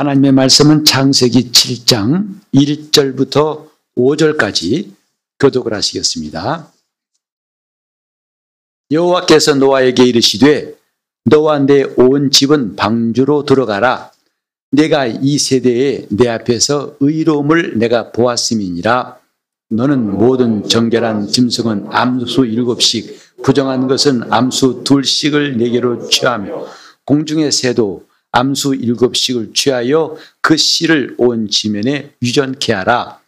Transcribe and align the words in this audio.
하나님의 0.00 0.32
말씀은 0.32 0.86
창세기 0.86 1.50
7장 1.50 2.40
1절부터 2.54 3.68
5절까지 3.98 4.92
교독을 5.38 5.74
하시겠습니다. 5.74 6.72
여호와께서 8.90 9.56
노아에게 9.56 10.06
이르시되 10.06 10.74
너와 11.26 11.58
내 11.58 11.84
온 11.98 12.30
집은 12.30 12.76
방주로 12.76 13.44
들어가라. 13.44 14.10
내가 14.70 15.04
이 15.04 15.36
세대에 15.36 16.06
내 16.08 16.28
앞에서 16.28 16.96
의로움을 17.00 17.78
내가 17.78 18.10
보았음이니라. 18.10 19.18
너는 19.68 20.16
모든 20.16 20.66
정결한 20.66 21.28
짐승은 21.28 21.88
암수 21.90 22.46
일곱씩, 22.46 23.42
부정한 23.42 23.86
것은 23.86 24.32
암수 24.32 24.84
둘씩을 24.84 25.58
내게로 25.58 26.08
취하며 26.08 26.66
공중의 27.04 27.52
새도 27.52 28.08
암수 28.32 28.76
일곱 28.76 29.16
씩을 29.16 29.52
취하여 29.54 30.16
그 30.40 30.56
씨를 30.56 31.14
온 31.18 31.48
지면에 31.48 32.12
유전케 32.22 32.72
하라. 32.72 33.20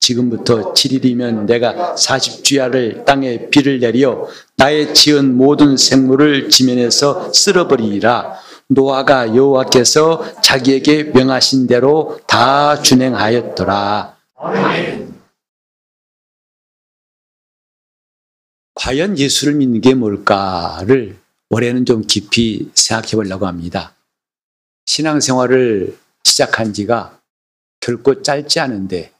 지금부터 0.00 0.72
7일이면 0.72 1.46
내가 1.46 1.94
40주야를 1.94 3.04
땅에 3.04 3.48
비를 3.50 3.80
내려 3.80 4.26
나의 4.56 4.94
지은 4.94 5.36
모든 5.36 5.76
생물을 5.76 6.48
지면에서 6.48 7.32
쓸어버리리라. 7.32 8.38
노아가 8.68 9.34
여호와께서 9.34 10.40
자기에게 10.42 11.04
명하신 11.04 11.66
대로 11.66 12.20
다 12.26 12.80
준행하였더라. 12.80 14.16
과연 18.74 19.18
예수를 19.18 19.54
믿는 19.54 19.80
게 19.80 19.94
뭘까를 19.94 21.18
올해는 21.50 21.84
좀 21.84 22.02
깊이 22.06 22.70
생각해 22.74 23.16
보려고 23.16 23.46
합니다. 23.46 23.94
신앙생활을 24.86 25.98
시작한 26.24 26.72
지가 26.72 27.20
결코 27.80 28.22
짧지 28.22 28.60
않은데 28.60 29.12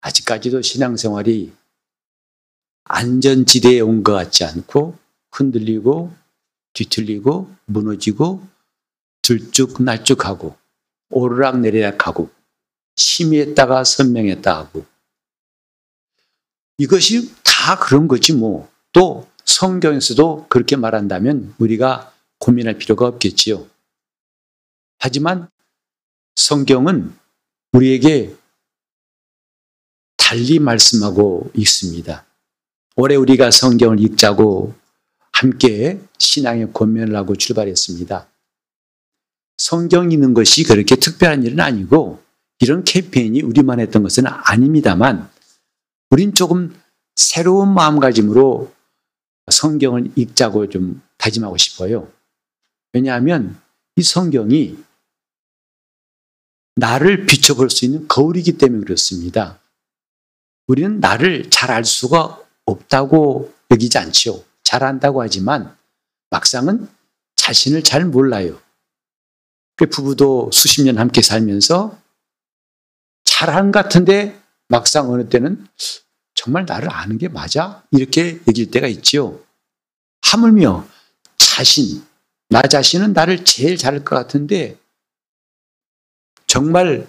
아직까지도 0.00 0.62
신앙생활이 0.62 1.52
안전지대에 2.84 3.80
온 3.80 4.02
것 4.02 4.12
같지 4.12 4.44
않고 4.44 4.96
흔들리고 5.32 6.12
뒤틀리고 6.72 7.50
무너지고 7.66 8.46
들쭉날쭉하고 9.22 10.56
오르락내리락하고 11.10 12.30
심의했다가 12.96 13.84
선명했다 13.84 14.56
하고 14.56 14.86
이것이 16.78 17.34
다 17.44 17.78
그런 17.78 18.08
거지 18.08 18.32
뭐. 18.32 18.70
또 18.92 19.28
성경에서도 19.44 20.46
그렇게 20.48 20.76
말한다면 20.76 21.54
우리가 21.58 22.12
고민할 22.38 22.78
필요가 22.78 23.06
없겠지요. 23.06 23.66
하지만 24.98 25.48
성경은 26.34 27.14
우리에게 27.72 28.34
달리 30.16 30.58
말씀하고 30.58 31.50
있습니다. 31.54 32.24
올해 32.96 33.16
우리가 33.16 33.50
성경을 33.50 34.00
읽자고 34.00 34.74
함께 35.32 36.00
신앙의 36.18 36.72
고민을 36.72 37.14
하고 37.16 37.36
출발했습니다. 37.36 38.28
성경 39.56 40.10
읽는 40.10 40.34
것이 40.34 40.64
그렇게 40.64 40.96
특별한 40.96 41.44
일은 41.44 41.60
아니고 41.60 42.22
이런 42.60 42.84
캠페인이 42.84 43.40
우리만 43.42 43.80
했던 43.80 44.02
것은 44.02 44.24
아닙니다만 44.26 45.30
우린 46.10 46.34
조금 46.34 46.74
새로운 47.14 47.72
마음가짐으로 47.74 48.72
성경을 49.50 50.12
읽자고 50.16 50.68
좀 50.68 51.00
다짐하고 51.18 51.56
싶어요. 51.56 52.10
왜냐하면 52.92 53.60
이 53.96 54.02
성경이 54.02 54.76
나를 56.78 57.26
비춰볼 57.26 57.70
수 57.70 57.84
있는 57.84 58.06
거울이기 58.06 58.56
때문에 58.56 58.84
그렇습니다. 58.84 59.58
우리는 60.68 61.00
나를 61.00 61.50
잘 61.50 61.70
알 61.70 61.84
수가 61.84 62.40
없다고 62.66 63.52
여기지 63.70 63.98
않죠. 63.98 64.44
잘 64.62 64.84
안다고 64.84 65.20
하지만 65.22 65.76
막상은 66.30 66.88
자신을 67.36 67.82
잘 67.82 68.04
몰라요. 68.04 68.60
그 69.76 69.86
부부도 69.86 70.50
수십 70.52 70.82
년 70.82 70.98
함께 70.98 71.20
살면서 71.20 71.98
잘한 73.24 73.72
같은데 73.72 74.40
막상 74.68 75.10
어느 75.10 75.28
때는 75.28 75.66
정말 76.34 76.64
나를 76.64 76.92
아는 76.92 77.18
게 77.18 77.28
맞아? 77.28 77.84
이렇게 77.90 78.40
얘기할 78.46 78.70
때가 78.70 78.86
있죠. 78.88 79.44
하물며 80.22 80.86
자신, 81.38 82.04
나 82.48 82.62
자신은 82.62 83.14
나를 83.14 83.44
제일 83.44 83.76
잘할 83.76 84.04
것 84.04 84.14
같은데 84.14 84.78
정말 86.48 87.06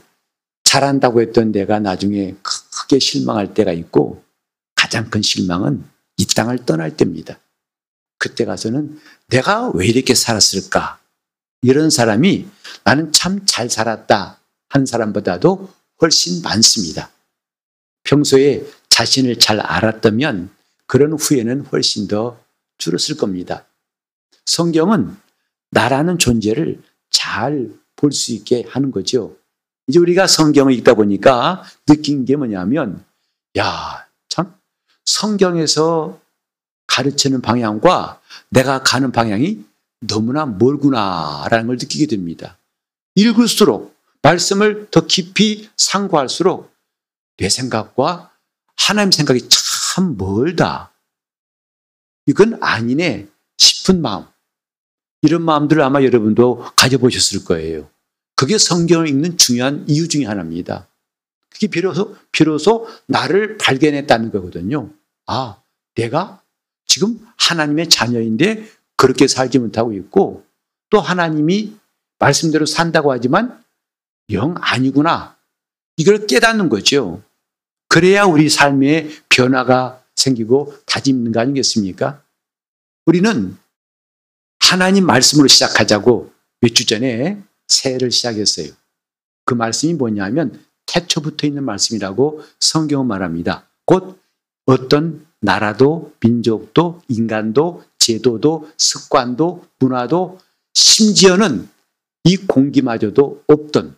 잘한다고 0.64 1.22
했던 1.22 1.52
내가 1.52 1.80
나중에 1.80 2.36
크게 2.44 3.00
실망할 3.00 3.56
때가 3.56 3.72
있고 3.72 4.24
가장 4.76 5.10
큰 5.10 5.24
실망은 5.24 5.84
이 6.18 6.28
땅을 6.28 6.66
떠날 6.66 6.96
때입니다. 6.96 7.40
그때 8.20 8.46
가서는 8.46 9.00
내가 9.28 9.72
왜 9.74 9.88
이렇게 9.88 10.14
살았을까? 10.14 11.00
이런 11.62 11.90
사람이 11.90 12.48
나는 12.84 13.12
참 13.12 13.46
잘 13.46 13.70
살았다 13.70 14.40
한 14.70 14.86
사람보다도 14.86 15.74
훨씬 16.02 16.42
많습니다. 16.42 17.10
평소에 18.04 18.66
자신을 18.90 19.40
잘 19.40 19.60
알았다면 19.60 20.50
그런 20.86 21.14
후회는 21.14 21.66
훨씬 21.68 22.08
더 22.08 22.40
줄었을 22.78 23.18
겁니다. 23.18 23.66
성경은 24.46 25.16
나라는 25.72 26.18
존재를 26.18 26.82
잘 27.10 27.70
볼 28.00 28.12
수 28.12 28.32
있게 28.32 28.66
하는 28.70 28.92
거죠. 28.92 29.36
이제 29.88 30.00
우리가 30.00 30.28
성경을 30.28 30.74
읽다 30.74 30.94
보니까 30.94 31.64
느낀 31.86 32.24
게 32.26 32.36
뭐냐면, 32.36 33.04
야, 33.58 34.08
참, 34.30 34.56
성경에서 35.06 36.20
가르치는 36.88 37.42
방향과 37.42 38.22
내가 38.50 38.84
가는 38.84 39.12
방향이 39.12 39.66
너무나 40.02 40.46
멀구나라는 40.46 41.68
걸 41.68 41.78
느끼게 41.78 42.06
됩니다. 42.06 42.58
읽을수록, 43.16 43.96
말씀을 44.22 44.90
더 44.92 45.06
깊이 45.06 45.70
상고할수록 45.76 46.72
내 47.38 47.50
생각과 47.50 48.32
하나님 48.78 49.12
생각이 49.12 49.48
참 49.50 50.16
멀다. 50.18 50.92
이건 52.26 52.62
아니네 52.62 53.28
싶은 53.58 54.02
마음. 54.02 54.26
이런 55.22 55.44
마음들을 55.44 55.82
아마 55.82 56.04
여러분도 56.04 56.66
가져보셨을 56.76 57.46
거예요. 57.46 57.90
그게 58.36 58.58
성경을 58.58 59.08
읽는 59.10 59.38
중요한 59.38 59.86
이유 59.88 60.08
중에 60.08 60.26
하나입니다. 60.26 60.88
그게 61.50 61.68
비로소, 61.68 62.16
비로소 62.32 62.88
나를 63.06 63.58
발견했다는 63.58 64.32
거거든요. 64.32 64.92
아, 65.26 65.62
내가 65.96 66.42
지금 66.86 67.20
하나님의 67.38 67.90
자녀인데 67.90 68.66
그렇게 68.96 69.28
살지 69.28 69.60
못하고 69.60 69.94
있고 69.94 70.46
또 70.90 71.00
하나님이 71.00 71.74
말씀대로 72.18 72.66
산다고 72.66 73.12
하지만 73.12 73.64
영 74.32 74.56
아니구나. 74.60 75.38
이걸 75.98 76.28
깨닫는 76.28 76.70
거죠. 76.70 77.22
그래야 77.90 78.24
우리 78.24 78.50
삶에 78.50 79.10
변화가 79.30 80.02
생기고 80.16 80.74
다짐는 80.86 81.32
거 81.32 81.40
아니겠습니까? 81.40 82.22
우리는 83.06 83.58
하나님 84.60 85.06
말씀으로 85.06 85.48
시작하자고 85.48 86.32
몇 86.62 86.74
주 86.74 86.86
전에 86.86 87.42
새해를 87.68 88.12
시작했어요. 88.12 88.72
그 89.46 89.54
말씀이 89.54 89.94
뭐냐면 89.94 90.64
태초부터 90.86 91.48
있는 91.48 91.64
말씀이라고 91.64 92.44
성경은 92.60 93.08
말합니다. 93.08 93.68
곧 93.86 94.20
어떤 94.66 95.26
나라도 95.42 96.14
민족도 96.20 97.02
인간도 97.08 97.84
제도도 97.98 98.70
습관도 98.78 99.66
문화도 99.80 100.40
심지어는 100.74 101.70
이 102.26 102.38
공기마저도 102.38 103.44
없던 103.48 103.96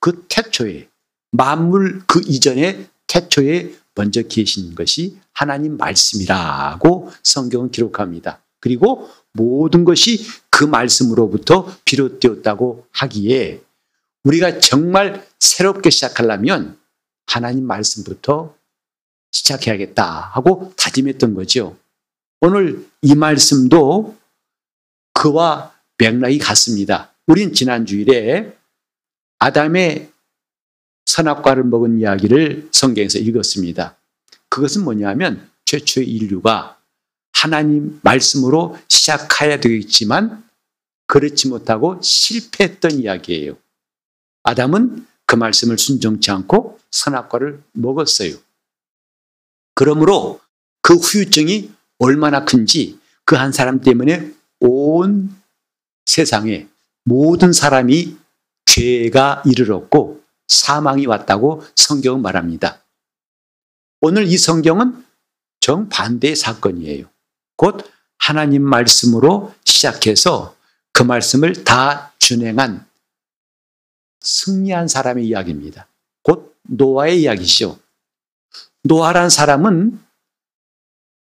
그 0.00 0.26
태초에 0.28 0.88
만물 1.32 2.02
그 2.06 2.20
이전에 2.24 2.86
태초에 3.06 3.74
먼저 3.94 4.22
계신 4.22 4.74
것이 4.74 5.18
하나님 5.32 5.76
말씀이라고 5.76 7.10
성경은 7.22 7.70
기록합니다. 7.70 8.42
그리고 8.60 9.08
모든 9.32 9.84
것이 9.84 10.24
그 10.50 10.64
말씀으로부터 10.64 11.74
비롯되었다고 11.84 12.86
하기에 12.92 13.62
우리가 14.24 14.60
정말 14.60 15.26
새롭게 15.38 15.90
시작하려면 15.90 16.78
하나님 17.26 17.66
말씀부터 17.66 18.54
시작해야겠다 19.32 20.30
하고 20.32 20.72
다짐했던 20.76 21.34
거죠. 21.34 21.76
오늘 22.40 22.86
이 23.02 23.14
말씀도 23.14 24.16
그와 25.14 25.74
맥락이 25.98 26.38
같습니다. 26.38 27.12
우린 27.26 27.52
지난 27.52 27.86
주일에 27.86 28.56
아담의 29.38 30.10
선악과를 31.06 31.64
먹은 31.64 31.98
이야기를 31.98 32.70
성경에서 32.72 33.18
읽었습니다. 33.18 33.96
그것은 34.48 34.84
뭐냐면 34.84 35.48
최초의 35.64 36.08
인류가 36.08 36.79
하나님 37.42 38.00
말씀으로 38.02 38.76
시작해야 38.88 39.60
되겠지만 39.60 40.44
그렇지 41.06 41.48
못하고 41.48 42.00
실패했던 42.02 42.92
이야기예요. 43.00 43.56
아담은 44.42 45.06
그 45.26 45.36
말씀을 45.36 45.78
순종치 45.78 46.30
않고 46.30 46.78
선악과를 46.90 47.62
먹었어요. 47.72 48.36
그러므로 49.74 50.40
그 50.82 50.94
후유증이 50.94 51.72
얼마나 51.98 52.44
큰지 52.44 52.98
그 53.24 53.36
한 53.36 53.52
사람 53.52 53.80
때문에 53.80 54.34
온 54.58 55.34
세상에 56.04 56.66
모든 57.04 57.52
사람이 57.52 58.16
죄가 58.66 59.44
이르렀고 59.46 60.20
사망이 60.48 61.06
왔다고 61.06 61.64
성경은 61.76 62.22
말합니다. 62.22 62.82
오늘 64.00 64.26
이 64.26 64.36
성경은 64.36 65.04
정반대의 65.60 66.34
사건이에요. 66.34 67.06
곧 67.60 67.86
하나님 68.16 68.62
말씀으로 68.62 69.54
시작해서 69.66 70.56
그 70.94 71.02
말씀을 71.02 71.62
다 71.62 72.14
준행한 72.18 72.86
승리한 74.20 74.88
사람의 74.88 75.26
이야기입니다. 75.26 75.86
곧 76.22 76.56
노아의 76.62 77.20
이야기죠. 77.20 77.78
노아란 78.84 79.28
사람은 79.28 80.02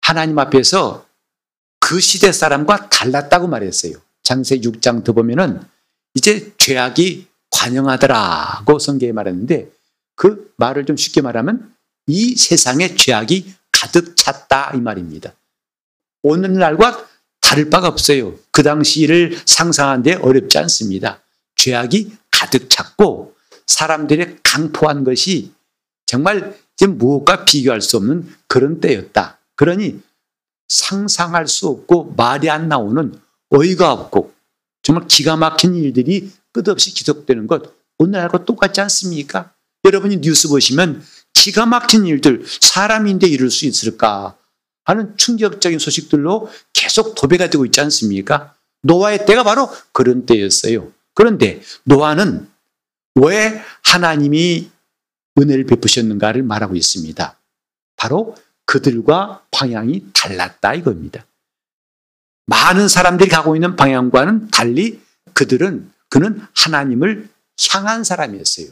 하나님 0.01 0.39
앞에서 0.39 1.05
그 1.79 1.99
시대 1.99 2.31
사람과 2.31 2.89
달랐다고 2.89 3.47
말했어요. 3.47 3.93
장세 4.23 4.57
6장 4.57 5.03
더 5.03 5.13
보면은 5.13 5.61
이제 6.15 6.51
죄악이 6.57 7.27
관영하더라고 7.51 8.79
성경에 8.79 9.11
말했는데 9.11 9.69
그 10.15 10.51
말을 10.57 10.87
좀 10.87 10.97
쉽게 10.97 11.21
말하면 11.21 11.75
이 12.07 12.35
세상에 12.35 12.95
죄악이 12.95 13.53
가득 13.71 14.17
찼다 14.17 14.71
이 14.73 14.81
말입니다. 14.81 15.35
오늘날과 16.23 17.07
다를 17.41 17.69
바가 17.69 17.89
없어요. 17.89 18.35
그 18.51 18.63
당시를 18.63 19.37
상상하는데 19.45 20.15
어렵지 20.15 20.57
않습니다. 20.57 21.21
죄악이 21.55 22.11
가득 22.31 22.69
찼고 22.69 23.35
사람들의 23.67 24.37
강포한 24.41 25.03
것이 25.03 25.51
정말 26.05 26.57
지금 26.75 26.97
무엇과 26.97 27.45
비교할 27.45 27.81
수 27.81 27.97
없는 27.97 28.27
그런 28.47 28.79
때였다. 28.79 29.39
그러니 29.55 30.01
상상할 30.67 31.47
수 31.47 31.67
없고 31.67 32.13
말이 32.17 32.49
안 32.49 32.67
나오는 32.67 33.13
어이가 33.49 33.91
없고 33.91 34.33
정말 34.81 35.07
기가 35.07 35.37
막힌 35.37 35.75
일들이 35.75 36.31
끝없이 36.51 36.93
기속되는 36.93 37.47
것 37.47 37.73
오늘날과 37.97 38.45
똑같지 38.45 38.81
않습니까? 38.81 39.53
여러분이 39.85 40.17
뉴스 40.21 40.47
보시면 40.47 41.03
기가 41.33 41.65
막힌 41.65 42.05
일들 42.05 42.45
사람인데 42.61 43.27
이룰 43.27 43.51
수 43.51 43.65
있을까 43.65 44.35
하는 44.83 45.15
충격적인 45.17 45.79
소식들로 45.79 46.49
계속 46.73 47.15
도배가 47.15 47.49
되고 47.49 47.65
있지 47.65 47.79
않습니까? 47.81 48.55
노아의 48.81 49.25
때가 49.25 49.43
바로 49.43 49.69
그런 49.91 50.25
때였어요. 50.25 50.91
그런데 51.13 51.61
노아는 51.83 52.49
왜 53.15 53.61
하나님이 53.83 54.69
은혜를 55.39 55.65
베푸셨는가를 55.65 56.43
말하고 56.43 56.75
있습니다. 56.75 57.37
바로 57.95 58.35
그들과 58.65 59.45
방향이 59.51 60.07
달랐다 60.13 60.73
이겁니다. 60.73 61.25
많은 62.45 62.87
사람들이 62.87 63.29
가고 63.29 63.55
있는 63.55 63.75
방향과는 63.75 64.49
달리 64.49 65.01
그들은 65.33 65.91
그는 66.09 66.45
하나님을 66.55 67.29
향한 67.71 68.03
사람이었어요. 68.03 68.67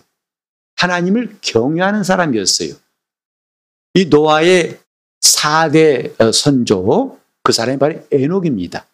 하나님을 0.76 1.38
경외하는 1.42 2.04
사람이었어요. 2.04 2.74
이 3.94 4.06
노아의 4.06 4.80
4대 5.22 6.20
어, 6.20 6.32
선조 6.32 7.20
그 7.44 7.52
사람이 7.52 7.80
바로 7.80 7.96
에녹입니다. 8.12 8.86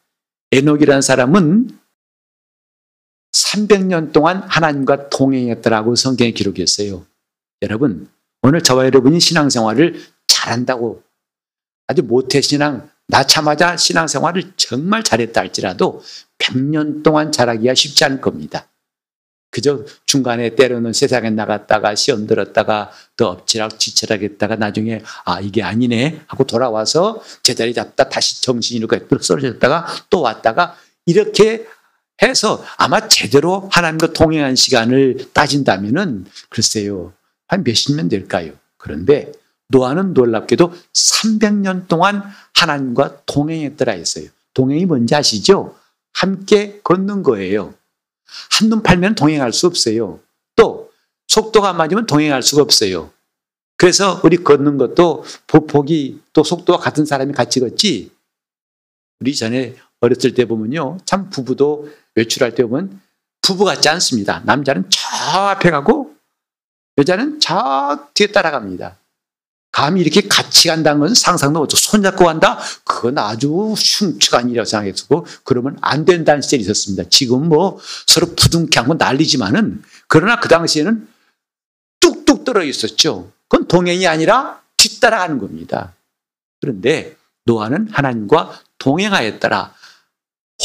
에녹이라는 0.52 1.02
사람은 1.02 1.80
300년 3.34 4.14
동안 4.14 4.42
하나님과 4.44 5.10
동행했더라고 5.10 5.96
성경에 5.96 6.32
기록했어요. 6.32 7.06
여러분, 7.62 8.10
오늘 8.42 8.62
저와 8.62 8.86
여러분이 8.86 9.20
신앙생활을 9.20 10.02
잘한다고 10.28 11.04
아주 11.88 12.04
모태 12.04 12.42
신앙 12.42 12.90
낳자마자 13.08 13.78
신앙생활을 13.78 14.54
정말 14.58 15.04
잘했다 15.04 15.40
할지라도 15.40 16.02
100년 16.40 17.04
동안 17.04 17.32
잘하기가 17.32 17.74
쉽지 17.74 18.04
않을 18.06 18.22
겁니다. 18.22 18.68
그저 19.50 19.86
중간에 20.06 20.56
때로는 20.56 20.94
세상에 20.94 21.30
나갔다가 21.30 21.96
시험 21.96 22.28
들었다가 22.28 22.92
또 23.16 23.28
엎치락 23.28 23.80
지치락 23.80 24.22
했다가 24.22 24.58
나중에 24.58 25.02
아 25.26 25.40
이게 25.40 25.64
아니네 25.64 26.22
하고 26.28 26.44
돌아와서 26.44 27.22
제자리 27.44 27.74
잡다 27.74 28.10
다시 28.10 28.42
정신이 28.42 28.80
이렇게 28.80 29.06
쓰러졌다가 29.20 29.88
또 30.10 30.22
왔다가 30.22 30.76
이렇게 31.06 31.66
해서 32.22 32.64
아마 32.78 33.08
제대로 33.08 33.70
하나님과 33.72 34.14
동행한 34.14 34.56
시간을 34.56 35.32
따진다면은 35.34 36.26
글쎄요 36.50 37.14
한 37.48 37.64
몇십 37.64 37.96
년 37.96 38.10
될까요? 38.10 38.52
그런데 38.78 39.32
노아는 39.70 40.14
놀랍게도 40.14 40.74
300년 40.94 41.88
동안 41.88 42.24
하나님과 42.56 43.22
동행했더라 43.26 43.94
했어요. 43.94 44.28
동행이 44.54 44.86
뭔지 44.86 45.14
아시죠? 45.16 45.76
함께 46.14 46.80
걷는 46.84 47.24
거예요. 47.24 47.74
한눈 48.52 48.84
팔면 48.84 49.16
동행할 49.16 49.54
수 49.54 49.68
없어요. 49.68 50.20
또 50.56 50.92
속도가 51.28 51.74
맞으면 51.74 52.06
동행할 52.06 52.42
수가 52.44 52.62
없어요. 52.62 53.12
그래서 53.78 54.20
우리 54.24 54.38
걷는 54.38 54.78
것도 54.78 55.24
보폭이 55.46 56.22
또 56.34 56.44
속도와 56.44 56.80
같은 56.80 57.06
사람이 57.06 57.34
같이 57.34 57.60
걷지. 57.60 58.12
우리 59.20 59.36
전에 59.36 59.76
어렸을 60.00 60.34
때 60.34 60.46
보면요. 60.46 60.98
참 61.06 61.30
부부도 61.30 61.90
외출할 62.16 62.56
때 62.56 62.64
보면 62.64 63.00
부부 63.42 63.66
같지 63.66 63.88
않습니다. 63.90 64.42
남자는 64.46 64.90
저 64.90 65.40
앞에 65.40 65.70
가고 65.72 66.16
여자는 66.98 67.40
저 67.40 68.10
뒤에 68.14 68.28
따라갑니다. 68.28 68.98
감히 69.78 70.02
이렇게 70.02 70.28
같이 70.28 70.70
간다는 70.70 71.00
것은 71.00 71.14
상상도 71.14 71.60
못하고 71.60 71.78
손잡고 71.78 72.26
간다? 72.26 72.58
그건 72.84 73.20
아주 73.20 73.76
흉측한 73.78 74.50
일이라고 74.50 74.66
생각했고 74.66 75.28
그러면 75.44 75.78
안 75.82 76.04
된다는 76.04 76.42
시절이 76.42 76.64
있었습니다. 76.64 77.04
지금 77.12 77.48
뭐 77.48 77.80
서로 78.08 78.26
부둥켜하고 78.34 78.96
난리지만은 78.96 79.84
그러나 80.08 80.40
그 80.40 80.50
당시에는 80.50 81.08
뚝뚝 82.00 82.44
떨어 82.44 82.64
있었죠. 82.64 83.32
그건 83.48 83.68
동행이 83.68 84.08
아니라 84.08 84.64
뒤따라가는 84.78 85.38
겁니다. 85.38 85.94
그런데 86.60 87.16
노아는 87.46 87.90
하나님과 87.92 88.60
동행하였더라. 88.80 89.76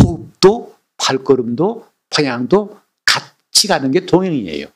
호흡도 0.01 0.75
발걸음도 0.97 1.87
방향도 2.09 2.81
같이 3.05 3.69
가는 3.69 3.91
게 3.91 4.07
동행이에요. 4.07 4.69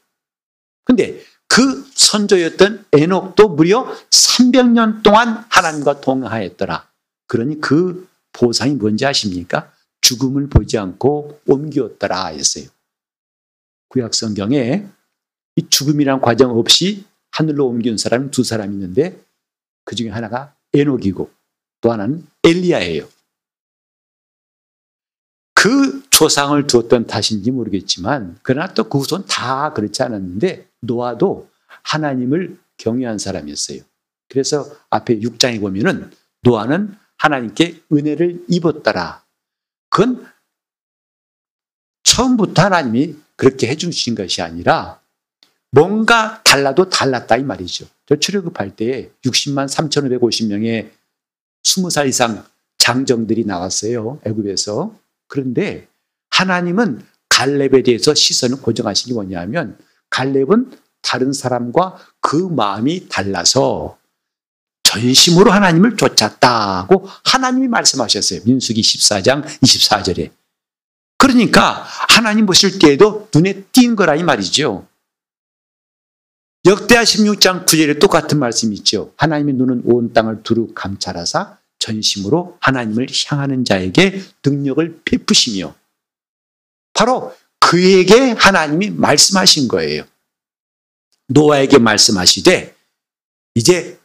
근데 0.84 1.24
그 1.48 1.88
선조였던 1.94 2.86
에녹도 2.92 3.50
무려 3.50 3.86
300년 4.10 5.02
동안 5.02 5.44
하나님과 5.48 6.00
동행하였더라. 6.00 6.88
그러니 7.26 7.60
그 7.60 8.08
보상이 8.32 8.74
뭔지 8.74 9.06
아십니까? 9.06 9.72
죽음을 10.00 10.48
보지 10.48 10.78
않고 10.78 11.40
옮기었더라 11.46 12.26
했어요. 12.26 12.66
구약 13.88 14.14
성경에 14.14 14.86
이 15.56 15.68
죽음이란 15.68 16.20
과정 16.20 16.56
없이 16.58 17.04
하늘로 17.32 17.66
옮기는 17.68 17.96
사람이 17.96 18.30
두 18.30 18.44
사람 18.44 18.72
있는데 18.72 19.18
그 19.84 19.94
중에 19.94 20.10
하나가 20.10 20.54
에녹이고 20.74 21.30
또 21.80 21.92
하나는 21.92 22.26
엘리야예요. 22.44 23.08
그 25.54 26.02
조상을 26.10 26.66
두었던 26.66 27.06
탓인지 27.06 27.50
모르겠지만 27.50 28.38
그러나 28.42 28.72
또 28.72 28.88
그 28.88 28.98
후손 28.98 29.24
다 29.26 29.72
그렇지 29.72 30.02
않았는데 30.02 30.68
노아도 30.86 31.48
하나님을 31.82 32.58
경외한 32.76 33.18
사람이었어요. 33.18 33.80
그래서 34.28 34.66
앞에 34.90 35.20
6장에 35.20 35.60
보면은 35.60 36.10
노아는 36.42 36.96
하나님께 37.16 37.82
은혜를 37.92 38.44
입었더라. 38.48 39.24
그건 39.88 40.26
처음부터 42.02 42.62
하나님이 42.62 43.16
그렇게 43.36 43.68
해주신 43.68 44.14
것이 44.14 44.42
아니라 44.42 45.00
뭔가 45.70 46.42
달라도 46.42 46.88
달랐다 46.88 47.36
이 47.36 47.42
말이죠. 47.42 47.86
저 48.06 48.16
출애굽할 48.16 48.76
때 48.76 49.10
60만 49.24 49.68
3,550명의 49.68 50.90
20살 51.64 52.08
이상 52.08 52.44
장정들이 52.78 53.44
나왔어요. 53.44 54.20
애굽에서. 54.24 54.94
그런데 55.26 55.88
하나님은 56.30 57.04
갈렙에 57.28 57.82
대해서 57.82 58.14
시선을 58.14 58.62
고정하신 58.62 59.08
게 59.08 59.14
뭐냐면 59.14 59.76
갈렙은 60.10 60.78
다른 61.02 61.32
사람과 61.32 61.98
그 62.20 62.36
마음이 62.36 63.08
달라서 63.08 63.98
전심으로 64.82 65.50
하나님을 65.50 65.96
쫓았다고 65.96 67.08
하나님이 67.24 67.68
말씀하셨어요. 67.68 68.40
민수기 68.44 68.80
14장 68.80 69.44
24절에. 69.44 70.30
그러니까 71.18 71.84
하나님 72.08 72.46
보실 72.46 72.78
때에도 72.78 73.28
눈에 73.34 73.64
띈 73.72 73.96
거라 73.96 74.14
이 74.14 74.22
말이죠. 74.22 74.86
역대하 76.66 77.02
16장 77.02 77.64
9절에 77.64 78.00
똑같은 78.00 78.38
말씀이 78.38 78.74
있죠. 78.76 79.12
하나님의 79.16 79.54
눈은 79.54 79.82
온 79.84 80.12
땅을 80.12 80.42
두루 80.42 80.72
감찰하사 80.74 81.58
전심으로 81.78 82.56
하나님을 82.60 83.06
향하는 83.28 83.64
자에게 83.64 84.20
능력을 84.44 85.02
베푸시며 85.04 85.74
바로 86.92 87.34
그에게 87.66 88.30
하나님이 88.30 88.90
말씀하신 88.90 89.66
거예요. 89.66 90.04
노아에게 91.26 91.78
말씀하시되 91.78 92.76
이제 93.56 93.98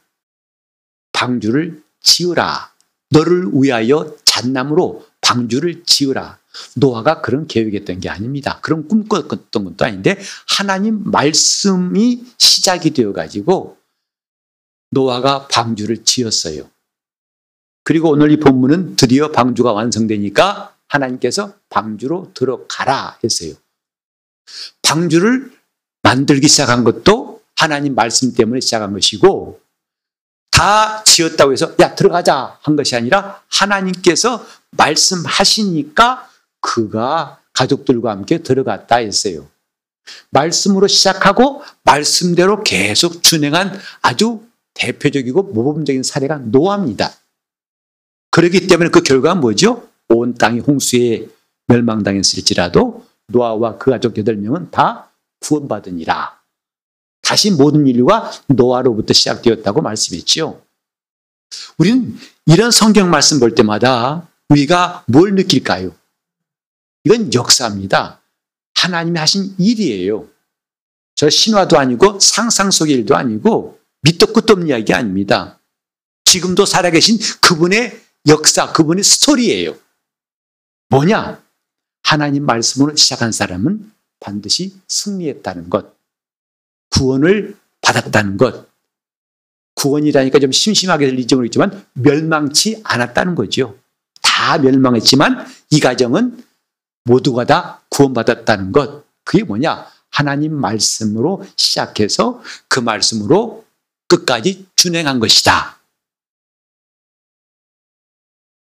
방주를 1.11 1.83
지으라. 2.01 2.73
너를 3.11 3.51
위하여 3.53 4.15
잣나무로 4.25 5.05
방주를 5.21 5.83
지으라. 5.85 6.39
노아가 6.75 7.21
그런 7.21 7.45
계획했던 7.45 7.99
게 7.99 8.09
아닙니다. 8.09 8.59
그런 8.61 8.87
꿈꿨던 8.87 9.63
것도 9.63 9.85
아닌데 9.85 10.17
하나님 10.47 11.03
말씀이 11.11 12.23
시작이 12.39 12.91
되어 12.91 13.13
가지고 13.13 13.77
노아가 14.89 15.47
방주를 15.47 16.03
지었어요. 16.03 16.67
그리고 17.83 18.09
오늘 18.09 18.31
이 18.31 18.39
본문은 18.39 18.95
드디어 18.95 19.31
방주가 19.31 19.71
완성되니까 19.71 20.75
하나님께서 20.91 21.53
방주로 21.69 22.31
들어가라 22.33 23.17
했어요. 23.23 23.53
방주를 24.81 25.51
만들기 26.03 26.47
시작한 26.47 26.83
것도 26.83 27.41
하나님 27.55 27.95
말씀 27.95 28.33
때문에 28.33 28.59
시작한 28.59 28.93
것이고 28.93 29.61
다 30.51 31.03
지었다고 31.03 31.53
해서 31.53 31.73
야 31.79 31.95
들어가자 31.95 32.59
한 32.61 32.75
것이 32.75 32.95
아니라 32.95 33.41
하나님께서 33.49 34.45
말씀하시니까 34.71 36.29
그가 36.59 37.39
가족들과 37.53 38.11
함께 38.11 38.39
들어갔다 38.39 38.97
했어요. 38.97 39.47
말씀으로 40.31 40.87
시작하고 40.87 41.63
말씀대로 41.83 42.63
계속 42.63 43.23
진행한 43.23 43.79
아주 44.01 44.43
대표적이고 44.73 45.43
모범적인 45.43 46.03
사례가 46.03 46.37
노아입니다. 46.37 47.13
그렇기 48.31 48.67
때문에 48.67 48.89
그 48.89 49.01
결과는 49.01 49.41
뭐죠? 49.41 49.90
온 50.13 50.33
땅이 50.35 50.59
홍수에 50.59 51.27
멸망당했을지라도 51.67 53.05
노아와 53.27 53.77
그 53.77 53.91
가족 53.91 54.13
8명은 54.13 54.71
다 54.71 55.11
구원받으니라. 55.39 56.39
다시 57.21 57.51
모든 57.51 57.87
인류가 57.87 58.31
노아로부터 58.47 59.13
시작되었다고 59.13 59.81
말씀했지요. 59.81 60.61
우리는 61.77 62.17
이런 62.45 62.71
성경 62.71 63.09
말씀 63.09 63.39
볼 63.39 63.55
때마다 63.55 64.27
우리가 64.49 65.03
뭘 65.07 65.35
느낄까요? 65.35 65.93
이건 67.03 67.33
역사입니다. 67.33 68.21
하나님이 68.75 69.19
하신 69.19 69.55
일이에요. 69.57 70.27
저 71.15 71.29
신화도 71.29 71.77
아니고 71.77 72.19
상상 72.19 72.71
속의 72.71 72.95
일도 72.95 73.15
아니고 73.15 73.79
밑도 74.01 74.27
끝도 74.33 74.53
없는 74.53 74.69
이야기 74.69 74.93
아닙니다. 74.93 75.59
지금도 76.25 76.65
살아계신 76.65 77.19
그분의 77.41 77.99
역사, 78.27 78.71
그분의 78.71 79.03
스토리예요. 79.03 79.75
뭐냐? 80.91 81.41
하나님 82.03 82.45
말씀으로 82.45 82.95
시작한 82.97 83.31
사람은 83.31 83.91
반드시 84.19 84.75
승리했다는 84.89 85.69
것. 85.69 85.95
구원을 86.89 87.55
받았다는 87.79 88.35
것. 88.35 88.67
구원이라니까 89.75 90.39
좀 90.39 90.51
심심하게 90.51 91.07
들리지 91.07 91.33
모르겠지만 91.35 91.85
멸망치 91.93 92.81
않았다는 92.83 93.35
거죠. 93.35 93.77
다 94.21 94.57
멸망했지만 94.57 95.47
이 95.69 95.79
가정은 95.79 96.43
모두가 97.05 97.45
다 97.45 97.81
구원받았다는 97.89 98.73
것. 98.73 99.05
그게 99.23 99.45
뭐냐? 99.45 99.87
하나님 100.09 100.53
말씀으로 100.53 101.45
시작해서 101.55 102.43
그 102.67 102.81
말씀으로 102.81 103.63
끝까지 104.09 104.67
준행한 104.75 105.19
것이다. 105.19 105.79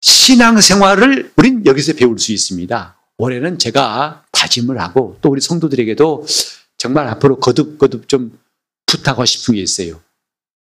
신앙생활을 0.01 1.31
우린 1.37 1.65
여기서 1.65 1.93
배울 1.93 2.17
수 2.19 2.31
있습니다. 2.31 2.97
올해는 3.17 3.59
제가 3.59 4.25
다짐을 4.31 4.79
하고 4.81 5.17
또 5.21 5.29
우리 5.29 5.41
성도들에게도 5.41 6.25
정말 6.77 7.07
앞으로 7.07 7.39
거듭거듭 7.39 8.07
좀 8.07 8.37
부탁하고 8.87 9.25
싶은 9.25 9.55
게 9.55 9.61
있어요. 9.61 10.01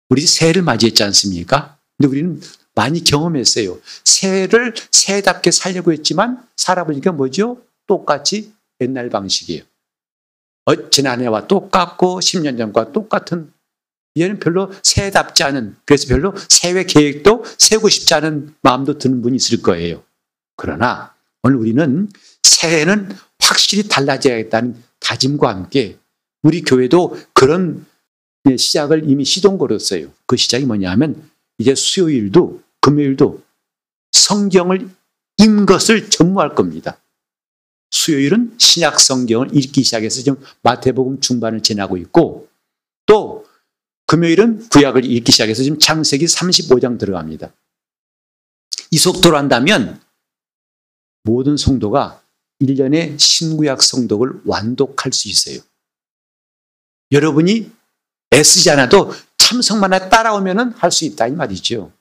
우리 0.10 0.22
새해를 0.22 0.62
맞이했지 0.62 1.04
않습니까? 1.04 1.78
근데 1.98 2.10
우리는 2.10 2.42
많이 2.76 3.04
경험했어요. 3.04 3.80
새해를 4.04 4.74
새해답게 4.92 5.52
살려고 5.52 5.94
했지만 5.94 6.46
살아보니까 6.58 7.14
뭐죠? 7.14 7.62
똑같이 7.88 8.54
옛날 8.82 9.10
방식이에요. 9.10 9.64
어, 10.66 10.90
지난해와 10.90 11.48
똑같고 11.48 12.20
10년 12.20 12.58
전과 12.58 12.92
똑같은 12.92 13.52
얘는 14.18 14.40
별로 14.40 14.72
새해답지 14.84 15.44
않은 15.44 15.76
그래서 15.86 16.08
별로 16.08 16.34
새해 16.50 16.84
계획도 16.84 17.46
세우고 17.58 17.90
싶지 17.90 18.14
않은 18.16 18.56
마음도 18.62 18.98
드는 18.98 19.22
분이 19.22 19.36
있을 19.36 19.62
거예요. 19.62 20.04
그러나 20.56 21.14
오늘 21.44 21.58
우리는 21.58 22.10
새해는 22.44 23.16
확실히 23.40 23.88
달라져야겠다는 23.88 24.82
다짐과 25.00 25.50
함께 25.50 25.98
우리 26.44 26.62
교회도 26.62 27.18
그런 27.34 27.86
시작을 28.58 29.10
이미 29.10 29.26
시동 29.26 29.58
걸었어요. 29.58 30.12
그 30.26 30.38
시작이 30.38 30.66
뭐냐 30.66 30.90
하면 30.92 31.30
이제 31.58 31.76
수요일도 31.76 32.62
금요일도 32.82 33.42
성경을 34.12 34.90
읽는 35.38 35.66
것을 35.66 36.10
전무할 36.10 36.56
겁니다. 36.56 37.00
수요일은 37.92 38.56
신약 38.58 39.00
성경을 39.00 39.56
읽기 39.56 39.84
시작해서 39.84 40.22
지금 40.22 40.42
마태복음 40.62 41.22
중반을 41.22 41.62
지나고 41.62 41.98
있고 41.98 42.48
또 43.06 43.46
금요일은 44.10 44.70
구약을 44.70 45.06
읽기 45.06 45.32
시작해서 45.32 45.62
지금 45.62 45.78
창세기 45.78 46.26
35장 46.26 46.98
들어갑니다. 46.98 47.54
이 48.90 48.98
속도로 48.98 49.38
한다면 49.38 50.02
모든 51.22 51.58
성도가 51.58 52.24
1년의 52.60 53.20
신구약 53.20 53.84
성독을 53.84 54.42
완독할 54.46 55.14
수 55.14 55.30
있어요. 55.30 55.60
여러분이 57.12 57.72
애쓰지 58.34 58.72
않아도 58.72 59.14
참석만 59.38 59.92
따라오면 60.10 60.72
할 60.72 60.92
수 60.92 61.06
있다 61.06 61.28
이 61.28 61.32
말이죠. 61.34 61.92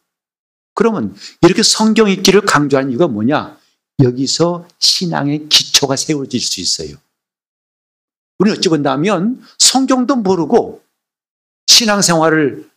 그러면 0.75 1.15
이렇게 1.43 1.63
성경 1.63 2.09
읽기를 2.09 2.41
강조한 2.41 2.91
이유가 2.91 3.07
뭐냐? 3.07 3.61
여기서 4.03 4.67
신앙의 4.79 5.51
기초가 5.51 5.97
세워질 5.97 6.41
수 6.41 6.63
있어요. 6.63 6.97
우리는 8.39 8.57
어찌 8.57 8.71
본다면 8.71 9.45
성경도 9.59 10.17
모르고 10.17 10.88
신앙생활을 11.69 12.69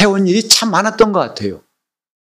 해온 0.00 0.26
일이 0.26 0.48
참 0.48 0.70
많았던 0.70 1.12
것 1.12 1.20
같아요. 1.20 1.60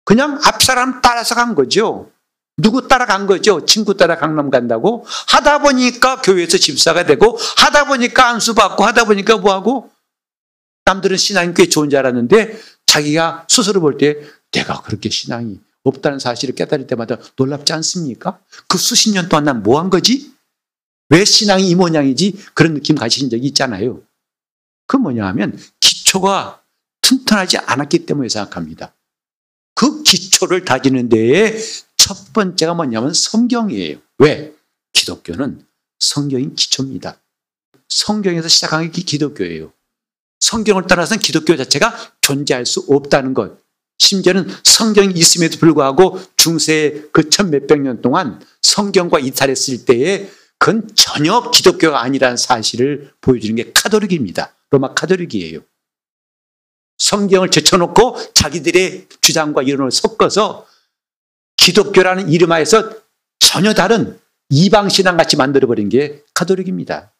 그냥 0.05 0.39
앞 0.43 0.61
사람 0.61 1.01
따라서 1.01 1.35
간 1.35 1.55
거죠. 1.55 2.11
누구 2.57 2.87
따라간 2.87 3.25
거죠? 3.25 3.65
친구 3.65 3.95
따라 3.95 4.17
강남 4.17 4.49
간다고? 4.49 5.05
하다 5.27 5.59
보니까 5.59 6.21
교회에서 6.21 6.57
집사가 6.57 7.05
되고, 7.05 7.37
하다 7.57 7.85
보니까 7.85 8.27
안수 8.29 8.53
받고, 8.53 8.83
하다 8.83 9.05
보니까 9.05 9.37
뭐하고? 9.37 9.89
남들은 10.85 11.15
신앙이 11.15 11.53
꽤 11.53 11.69
좋은 11.69 11.89
줄 11.89 11.99
알았는데, 11.99 12.59
자기가 12.85 13.45
스스로 13.47 13.79
볼 13.79 13.97
때, 13.97 14.17
내가 14.51 14.81
그렇게 14.81 15.09
신앙이 15.09 15.59
없다는 15.83 16.19
사실을 16.19 16.53
깨달을 16.55 16.85
때마다 16.87 17.17
놀랍지 17.37 17.71
않습니까? 17.71 18.39
그 18.67 18.77
수십 18.77 19.11
년 19.11 19.29
동안 19.29 19.45
난 19.45 19.63
뭐 19.63 19.79
한 19.79 19.89
거지? 19.89 20.33
왜 21.09 21.23
신앙이 21.23 21.69
이 21.69 21.75
모양이지? 21.75 22.43
그런 22.55 22.73
느낌 22.73 22.95
가신 22.97 23.29
적이 23.29 23.47
있잖아요. 23.47 24.01
그 24.85 24.97
뭐냐 24.97 25.25
하면, 25.27 25.57
기초가 26.09 26.63
튼튼하지 27.01 27.57
않았기 27.59 28.05
때문에 28.05 28.29
생각합니다. 28.29 28.95
그 29.75 30.03
기초를 30.03 30.65
다지는 30.65 31.07
데에 31.07 31.55
첫 31.97 32.33
번째가 32.33 32.73
뭐냐면 32.73 33.13
성경이에요. 33.13 33.97
왜? 34.17 34.53
기독교는 34.93 35.65
성경이 35.99 36.55
기초입니다. 36.55 37.21
성경에서 37.87 38.47
시작한 38.47 38.91
게 38.91 39.01
기독교예요. 39.01 39.71
성경을 40.39 40.87
따라서는 40.87 41.21
기독교 41.21 41.55
자체가 41.55 41.95
존재할 42.21 42.65
수 42.65 42.85
없다는 42.89 43.33
것. 43.33 43.59
심지어는 43.99 44.47
성경이 44.63 45.13
있음에도 45.13 45.59
불구하고 45.59 46.19
중세 46.37 47.07
그 47.11 47.29
천 47.29 47.49
몇백 47.51 47.81
년 47.81 48.01
동안 48.01 48.41
성경과 48.61 49.19
이탈했을 49.19 49.85
때에 49.85 50.29
그건 50.57 50.89
전혀 50.95 51.51
기독교가 51.51 52.01
아니라는 52.01 52.37
사실을 52.37 53.11
보여주는 53.21 53.55
게 53.55 53.71
카톨릭입니다. 53.73 54.55
로마 54.71 54.93
카톨릭이에요. 54.93 55.61
성경을 56.99 57.49
제쳐놓고 57.49 58.17
자기들의 58.33 59.07
주장과 59.21 59.63
이론을 59.63 59.91
섞어서 59.91 60.67
기독교라는 61.57 62.29
이름하에서 62.29 62.91
전혀 63.39 63.73
다른 63.73 64.19
이방신앙 64.49 65.17
같이 65.17 65.37
만들어버린 65.37 65.89
게 65.89 66.23
카톨릭입니다. 66.33 67.11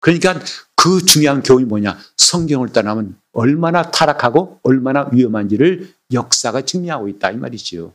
그러니까 0.00 0.40
그 0.74 1.04
중요한 1.04 1.42
교훈이 1.42 1.64
뭐냐. 1.64 1.98
성경을 2.16 2.72
떠나면 2.72 3.16
얼마나 3.32 3.82
타락하고 3.82 4.58
얼마나 4.62 5.08
위험한지를 5.12 5.94
역사가 6.12 6.62
증명하고 6.62 7.08
있다. 7.08 7.30
이 7.30 7.36
말이지요. 7.36 7.94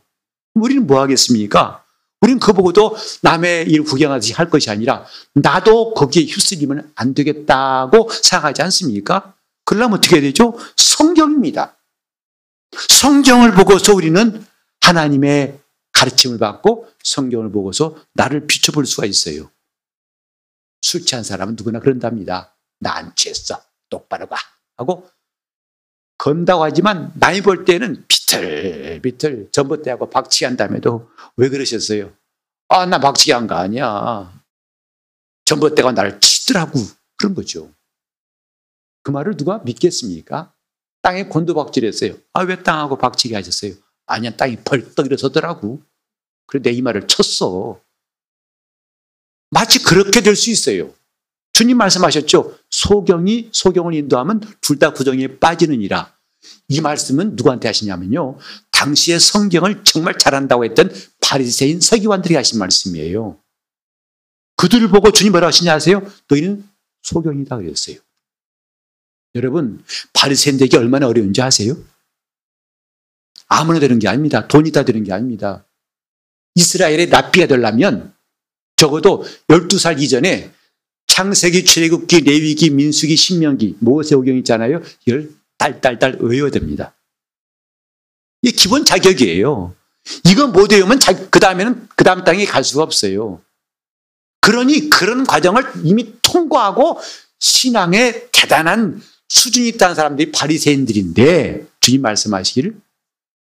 우리는 0.54 0.86
뭐 0.86 1.00
하겠습니까? 1.00 1.84
우리는 2.20 2.40
그거 2.40 2.54
보고도 2.54 2.96
남의 3.22 3.68
일 3.68 3.84
구경하듯이 3.84 4.32
할 4.32 4.50
것이 4.50 4.70
아니라 4.70 5.04
나도 5.34 5.94
거기에 5.94 6.24
휩쓸리면 6.24 6.92
안 6.94 7.14
되겠다고 7.14 8.10
생각하지 8.10 8.62
않습니까? 8.62 9.34
그러려면 9.68 9.98
어떻게 9.98 10.22
되죠? 10.22 10.58
성경입니다. 10.78 11.76
성경을 12.88 13.52
보고서 13.52 13.92
우리는 13.92 14.42
하나님의 14.80 15.60
가르침을 15.92 16.38
받고 16.38 16.88
성경을 17.04 17.52
보고서 17.52 17.94
나를 18.14 18.46
비춰볼 18.46 18.86
수가 18.86 19.04
있어요. 19.04 19.50
술 20.80 21.04
취한 21.04 21.22
사람은 21.22 21.56
누구나 21.56 21.80
그런답니다. 21.80 22.56
나 22.80 22.96
안 22.96 23.14
취했어. 23.14 23.60
똑바로 23.90 24.26
가. 24.26 24.36
하고 24.78 25.10
건다고 26.16 26.64
하지만 26.64 27.12
나이 27.16 27.42
볼 27.42 27.66
때는 27.66 28.06
비틀비틀 28.08 29.50
전봇대하고 29.52 30.08
박치기 30.08 30.46
한 30.46 30.56
다음에도 30.56 31.10
왜 31.36 31.50
그러셨어요? 31.50 32.10
아, 32.68 32.86
나 32.86 32.98
박치기 33.00 33.32
한 33.32 33.46
거 33.46 33.54
아니야. 33.56 34.32
전봇대가 35.44 35.92
나를 35.92 36.20
치더라고. 36.20 36.78
그런 37.18 37.34
거죠. 37.34 37.70
그 39.08 39.10
말을 39.10 39.38
누가 39.38 39.58
믿겠습니까? 39.64 40.52
땅에 41.00 41.24
곤두박질했어요. 41.24 42.16
아, 42.34 42.42
왜 42.42 42.62
땅하고 42.62 42.98
박치기 42.98 43.32
하셨어요? 43.32 43.72
아니야, 44.04 44.36
땅이 44.36 44.58
벌떡 44.64 45.06
일어서더라고. 45.06 45.80
그래, 46.46 46.60
내 46.62 46.72
이 46.72 46.82
말을 46.82 47.06
쳤어. 47.06 47.80
마치 49.48 49.82
그렇게 49.82 50.20
될 50.20 50.36
수 50.36 50.50
있어요. 50.50 50.92
주님 51.54 51.78
말씀하셨죠. 51.78 52.58
소경이 52.68 53.48
소경을 53.50 53.94
인도하면 53.94 54.42
둘다 54.60 54.92
구덩이에 54.92 55.38
빠지느니라. 55.38 56.14
이 56.68 56.82
말씀은 56.82 57.34
누구한테 57.34 57.66
하시냐면요. 57.68 58.36
당시에 58.72 59.18
성경을 59.18 59.84
정말 59.84 60.18
잘한다고 60.18 60.66
했던 60.66 60.92
바리새인 61.22 61.80
서기관들이 61.80 62.34
하신 62.34 62.58
말씀이에요. 62.58 63.40
그들을 64.56 64.86
보고 64.88 65.10
주님 65.12 65.32
뭐라 65.32 65.46
하시냐 65.46 65.72
아세요? 65.72 66.02
너희는 66.28 66.68
소경이다 67.00 67.56
그랬어요. 67.56 67.96
여러분, 69.34 69.84
바리새인 70.12 70.58
되기 70.58 70.76
얼마나 70.76 71.06
어려운지 71.06 71.42
아세요? 71.42 71.76
아무나 73.46 73.78
되는 73.78 73.98
게 73.98 74.08
아닙니다. 74.08 74.46
돈이 74.48 74.72
다 74.72 74.84
되는 74.84 75.04
게 75.04 75.12
아닙니다. 75.12 75.64
이스라엘의 76.54 77.08
납비가 77.08 77.46
되려면 77.46 78.14
적어도 78.76 79.24
12살 79.48 80.00
이전에 80.00 80.52
창세기, 81.06 81.64
출애굽기, 81.64 82.20
레위기, 82.20 82.70
민수기, 82.70 83.16
신명기, 83.16 83.76
모세오경 83.80 84.36
있잖아요. 84.38 84.82
이걸 85.06 85.30
딸딸딸 85.56 86.18
외워야 86.20 86.50
됩니다. 86.50 86.94
이게 88.42 88.54
기본 88.54 88.84
자격이에요. 88.84 89.74
이거 90.24 90.46
못 90.46 90.70
외우면 90.72 91.00
그 91.30 91.40
다음에는 91.40 91.88
그 91.96 92.04
다음 92.04 92.24
땅에 92.24 92.44
갈 92.44 92.62
수가 92.62 92.82
없어요. 92.82 93.42
그러니 94.40 94.90
그런 94.90 95.24
과정을 95.24 95.64
이미 95.84 96.14
통과하고 96.22 97.00
신앙의 97.40 98.28
대단한 98.32 99.02
수준이 99.28 99.68
있다는 99.68 99.94
사람들이 99.94 100.32
바리새인들인데 100.32 101.68
주님 101.80 102.02
말씀하시기를 102.02 102.80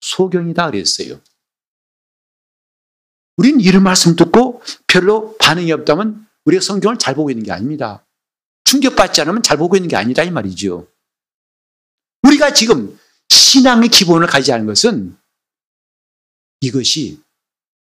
소경이다 0.00 0.70
그랬어요. 0.70 1.20
우린 3.37 3.61
이런 3.61 3.82
말씀 3.85 4.16
듣고 4.16 4.62
별로 4.87 5.37
반응이 5.38 5.70
없다면 5.73 6.26
우리가 6.44 6.61
성경을 6.61 6.99
잘 6.99 7.14
보고 7.14 7.30
있는 7.30 7.44
게 7.44 7.52
아닙니다. 7.52 8.04
충격받지 8.64 9.20
않으면 9.20 9.42
잘 9.42 9.56
보고 9.56 9.76
있는 9.76 9.88
게 9.88 9.97
아니다 9.97 10.23
이 10.25 10.30
말이죠. 10.30 10.88
우리가 12.23 12.52
지금 12.52 12.99
신앙의 13.28 13.88
기본을 13.90 14.26
가지지 14.26 14.52
않은 14.52 14.66
것은 14.66 15.16
이것이 16.61 17.20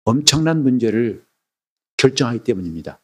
엄청난 0.05 0.61
문제를 0.61 1.25
결정하기 1.97 2.43
때문입니다. 2.43 2.99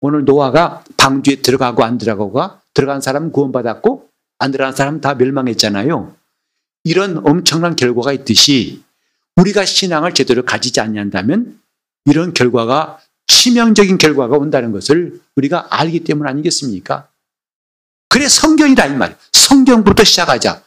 오늘 0.00 0.24
노아가 0.24 0.84
방주에 0.96 1.36
들어가고 1.42 1.82
안 1.82 1.98
들어가고가 1.98 2.62
들어간 2.72 3.00
사람은 3.00 3.32
구원받았고 3.32 4.07
안 4.38 4.50
들어간 4.50 4.74
사람은 4.74 5.00
다 5.00 5.14
멸망했잖아요. 5.14 6.14
이런 6.84 7.26
엄청난 7.26 7.76
결과가 7.76 8.12
있듯이 8.12 8.82
우리가 9.36 9.64
신앙을 9.64 10.14
제대로 10.14 10.44
가지지 10.44 10.80
않는다면 10.80 11.60
이런 12.06 12.34
결과가 12.34 12.98
치명적인 13.26 13.98
결과가 13.98 14.36
온다는 14.36 14.72
것을 14.72 15.20
우리가 15.36 15.66
알기 15.70 16.00
때문 16.04 16.26
아니겠습니까? 16.26 17.08
그래 18.08 18.28
성경이다 18.28 18.86
이 18.86 18.94
말. 18.94 19.16
성경부터 19.32 20.04
시작하자. 20.04 20.62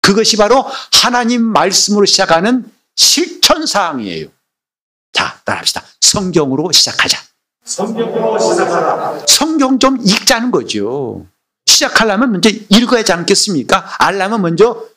그것이 0.00 0.36
바로 0.36 0.64
하나님 1.02 1.42
말씀으로 1.42 2.06
시작하는 2.06 2.70
실천 2.96 3.66
사항이에요. 3.66 4.28
자, 5.12 5.40
따라합시다. 5.44 5.82
성경으로 6.00 6.72
시작하자. 6.72 7.18
성경으로 7.64 8.38
시작하라. 8.38 9.26
성경 9.26 9.78
좀 9.78 9.98
읽자는 10.00 10.50
거죠. 10.50 11.26
시작하려면 11.78 12.32
먼저 12.32 12.50
읽어야 12.50 13.00
하지 13.00 13.12
않겠습니까? 13.12 13.96
알려면 13.98 14.42
먼저 14.42 14.88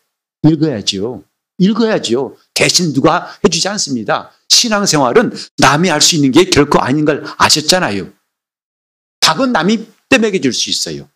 읽어야죠. 0.44 1.24
읽어야죠. 1.60 2.38
대신 2.56 2.94
누가 2.94 3.32
해주지 3.44 3.68
않습니다. 3.70 4.32
신앙생활은 4.50 5.32
남이 5.60 5.90
할 5.90 6.02
수 6.02 6.16
있는 6.16 6.32
게 6.32 6.46
결코 6.46 6.80
아닌 6.80 7.06
걸 7.06 7.24
아셨잖아요. 7.38 8.10
답은 9.20 9.52
남이 9.52 9.88
떼먹여 10.10 10.40
줄 10.40 10.54
수 10.54 10.70
있어요. 10.70 11.08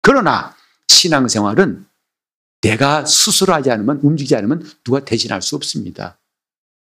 그러나 0.00 0.56
신앙생활은 0.88 1.86
내가 2.62 3.04
스스로 3.04 3.52
하지 3.54 3.70
않으면, 3.70 4.00
움직이지 4.02 4.34
않으면 4.36 4.70
누가 4.84 5.04
대신할 5.04 5.42
수 5.42 5.56
없습니다. 5.56 6.18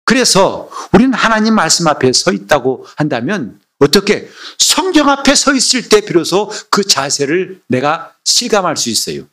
그래서 0.05 0.71
우리는 0.93 1.12
하나님 1.14 1.55
말씀 1.55 1.87
앞에 1.87 2.12
서 2.12 2.33
있다고 2.33 2.87
한다면 2.97 3.61
어떻게 3.79 4.29
성경 4.59 5.09
앞에 5.09 5.35
서 5.35 5.55
있을 5.55 5.88
때 5.88 6.01
비로소 6.01 6.51
그 6.71 6.85
자세를 6.85 7.62
내가 7.69 8.14
실감할 8.25 8.77
수 8.77 8.91
있어요. 8.91 9.27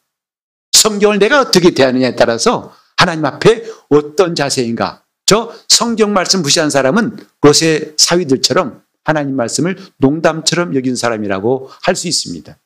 성경을 0.72 1.20
내가 1.20 1.42
어떻게 1.42 1.72
대하느냐에 1.72 2.16
따라서 2.16 2.76
하나님 2.98 3.26
앞에 3.26 3.64
어떤 3.90 4.36
자세인가. 4.36 5.04
저 5.26 5.56
성경 5.68 6.14
말씀 6.14 6.42
무시한 6.44 6.70
사람은 6.70 7.18
롯의 7.42 7.96
사위들처럼 7.98 8.84
하나님 9.04 9.36
말씀을 9.36 9.78
농담처럼 9.98 10.76
여긴 10.76 10.96
사람이라고 10.96 11.72
할 11.82 11.96
수 11.96 12.08
있습니다. 12.08 12.58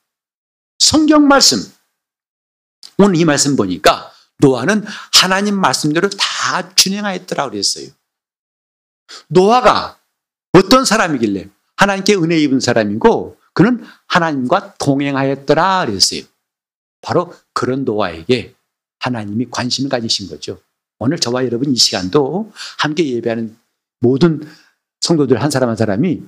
성경 0.80 1.28
말씀. 1.28 1.60
오늘 2.98 3.16
이 3.16 3.26
말씀 3.26 3.56
보니까 3.56 4.12
노아는 4.40 4.86
하나님 5.14 5.60
말씀대로 5.60 6.10
다 6.10 6.74
준행하였더라 6.76 7.50
그랬어요. 7.50 7.88
노아가 9.28 9.98
어떤 10.54 10.86
사람이길래 10.86 11.50
하나님께 11.80 12.16
은혜 12.16 12.38
입은 12.38 12.60
사람이고 12.60 13.38
그는 13.54 13.84
하나님과 14.08 14.76
동행하였더라 14.76 15.86
그랬어요. 15.86 16.24
바로 17.02 17.34
그런 17.54 17.86
노아에게 17.86 18.54
하나님이 19.00 19.48
관심을 19.50 19.90
가지신 19.90 20.28
거죠. 20.28 20.62
오늘 21.00 21.18
저와 21.18 21.46
여러분 21.46 21.72
이 21.72 21.78
시간도 21.78 22.52
함께 22.78 23.08
예배하는 23.08 23.58
모든 24.02 24.42
성도들 25.00 25.42
한 25.42 25.50
사람 25.50 25.70
한 25.70 25.78
사람이 25.78 26.22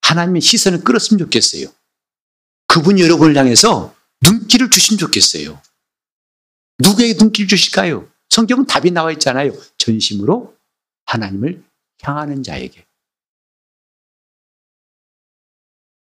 하나님의 0.00 0.40
시선을 0.40 0.84
끌었으면 0.84 1.18
좋겠어요. 1.18 1.68
그분이 2.68 3.02
여러분을 3.02 3.36
향해서 3.36 3.94
눈길을 4.22 4.70
주시면 4.70 4.98
좋겠어요. 4.98 5.60
누구에게 6.78 7.18
눈길 7.18 7.46
주실까요? 7.46 8.08
성경은 8.30 8.64
답이 8.64 8.90
나와 8.90 9.12
있잖아요. 9.12 9.52
전심으로 9.76 10.56
하나님을 11.04 11.62
향하는 12.02 12.42
자에게. 12.42 12.86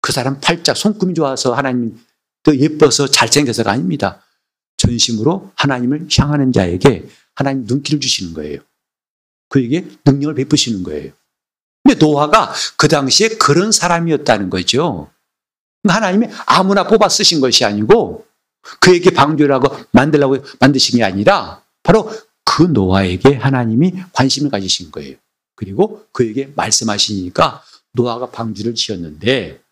그 0.05 0.11
사람 0.11 0.39
팔자 0.39 0.75
손금이 0.75 1.15
좋아서 1.15 1.55
하나님 1.55 1.99
더 2.43 2.55
예뻐서 2.55 3.07
잘생겨서가 3.07 3.71
아닙니다. 3.71 4.21
전심으로 4.77 5.51
하나님을 5.55 6.09
향하는 6.15 6.51
자에게 6.51 7.07
하나님 7.33 7.65
눈길을 7.65 7.99
주시는 7.99 8.35
거예요. 8.35 8.59
그에게 9.49 9.87
능력을 10.05 10.35
베푸시는 10.35 10.83
거예요. 10.83 11.11
근데 11.81 11.97
노아가 11.97 12.53
그 12.77 12.87
당시에 12.87 13.29
그런 13.29 13.71
사람이었다는 13.71 14.51
거죠. 14.51 15.09
하나님이 15.87 16.27
아무나 16.45 16.83
뽑아 16.83 17.09
쓰신 17.09 17.41
것이 17.41 17.65
아니고 17.65 18.27
그에게 18.81 19.09
방주라고 19.09 19.75
만들라고 19.89 20.37
만드신 20.59 20.97
게 20.99 21.03
아니라 21.03 21.63
바로 21.81 22.11
그 22.43 22.61
노아에게 22.61 23.37
하나님이 23.37 23.95
관심을 24.13 24.51
가지신 24.51 24.91
거예요. 24.91 25.15
그리고 25.55 26.05
그에게 26.11 26.51
말씀하시니까 26.55 27.63
노아가 27.93 28.29
방주를 28.29 28.75
지었는데 28.75 29.64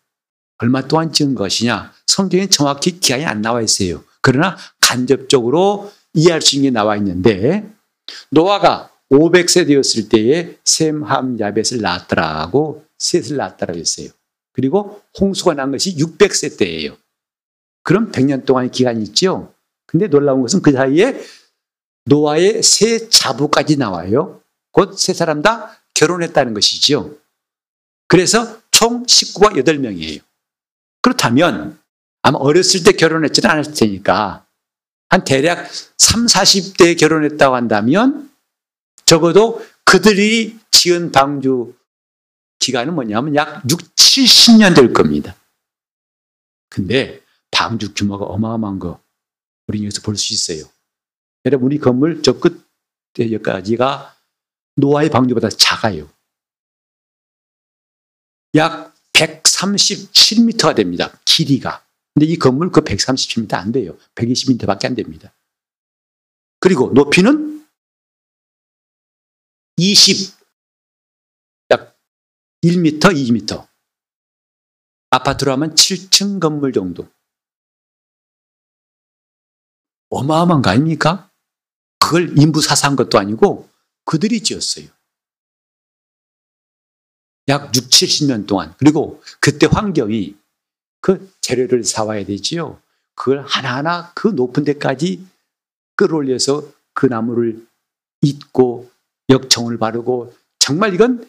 얼마 0.58 0.82
동안 0.86 1.12
지은 1.12 1.34
것이냐? 1.34 1.92
성경에 2.06 2.48
정확히 2.48 2.98
기한이 3.00 3.24
안 3.24 3.42
나와 3.42 3.60
있어요. 3.60 4.04
그러나 4.20 4.56
간접적으로 4.80 5.92
이해할 6.14 6.40
수 6.40 6.56
있는 6.56 6.68
게 6.68 6.72
나와 6.72 6.96
있는데 6.96 7.68
노아가 8.30 8.90
500세 9.10 9.66
되었을 9.66 10.08
때에 10.08 10.56
셈, 10.64 11.02
함, 11.02 11.38
야벳을 11.38 11.80
낳았더라고 11.80 12.84
셋을 12.98 13.36
낳았다고 13.36 13.74
했어요. 13.74 14.08
그리고 14.52 15.02
홍수가 15.20 15.54
난 15.54 15.70
것이 15.72 15.96
600세 15.96 16.58
때예요. 16.58 16.96
그럼 17.82 18.12
100년 18.12 18.46
동안의 18.46 18.70
기간이 18.70 19.02
있죠. 19.04 19.52
근데 19.86 20.06
놀라운 20.08 20.40
것은 20.40 20.62
그 20.62 20.72
사이에 20.72 21.20
노아의 22.06 22.62
세 22.62 23.08
자부까지 23.08 23.76
나와요. 23.76 24.40
곧 24.72 24.96
세 24.98 25.12
사람 25.12 25.42
다 25.42 25.80
결혼했다는 25.94 26.54
것이죠. 26.54 27.16
그래서 28.08 28.58
총 28.70 29.04
식구가 29.06 29.50
8명이에요. 29.50 30.20
그렇다면 31.04 31.78
아마 32.22 32.38
어렸을 32.38 32.82
때 32.82 32.92
결혼했지는 32.92 33.50
않았을 33.50 33.74
테니까 33.74 34.46
한 35.10 35.24
대략 35.24 35.70
3, 35.98 36.24
40대에 36.24 36.98
결혼했다고 36.98 37.54
한다면 37.54 38.34
적어도 39.04 39.62
그들이 39.84 40.58
지은 40.70 41.12
방주 41.12 41.76
기간은 42.58 42.94
뭐냐면 42.94 43.34
약 43.34 43.62
6, 43.70 43.94
70년 43.94 44.74
될 44.74 44.94
겁니다. 44.94 45.36
근데 46.70 47.20
방주 47.50 47.92
규모가 47.92 48.24
어마어마한 48.24 48.78
거 48.78 48.98
우리 49.66 49.84
여기서 49.84 50.00
볼 50.00 50.16
수 50.16 50.32
있어요. 50.32 50.70
여러분 51.44 51.66
우리 51.66 51.78
건물 51.78 52.22
저 52.22 52.40
끝에 52.40 52.54
여기까지가 53.18 54.16
노아의 54.76 55.10
방주보다 55.10 55.50
작아요. 55.50 56.08
약 58.54 58.93
137m가 59.14 60.76
됩니다. 60.76 61.18
길이가. 61.24 61.84
근데 62.14 62.26
이 62.26 62.36
건물 62.36 62.70
그 62.70 62.82
137m 62.82 63.54
안 63.54 63.72
돼요. 63.72 63.96
120m밖에 64.14 64.86
안 64.86 64.94
됩니다. 64.94 65.34
그리고 66.60 66.90
높이는 66.90 67.66
20, 69.76 70.34
약 71.70 71.98
1m, 72.62 73.00
2m. 73.00 73.66
아파트로 75.10 75.52
하면 75.52 75.74
7층 75.74 76.40
건물 76.40 76.72
정도. 76.72 77.08
어마어마한 80.10 80.62
거 80.62 80.70
아닙니까? 80.70 81.30
그걸 81.98 82.38
인부 82.38 82.60
사사한 82.60 82.96
것도 82.96 83.18
아니고 83.18 83.68
그들이 84.04 84.42
지었어요. 84.42 84.88
약 87.48 87.74
6, 87.74 87.88
70년 87.90 88.46
동안. 88.46 88.74
그리고 88.78 89.22
그때 89.40 89.66
환경이 89.70 90.34
그 91.00 91.30
재료를 91.40 91.84
사와야 91.84 92.24
되지요. 92.24 92.80
그걸 93.14 93.44
하나하나 93.44 94.12
그 94.14 94.28
높은 94.28 94.64
데까지 94.64 95.24
끌어올려서 95.96 96.72
그 96.94 97.06
나무를 97.06 97.64
잇고 98.22 98.90
역청을 99.28 99.78
바르고 99.78 100.34
정말 100.58 100.94
이건 100.94 101.28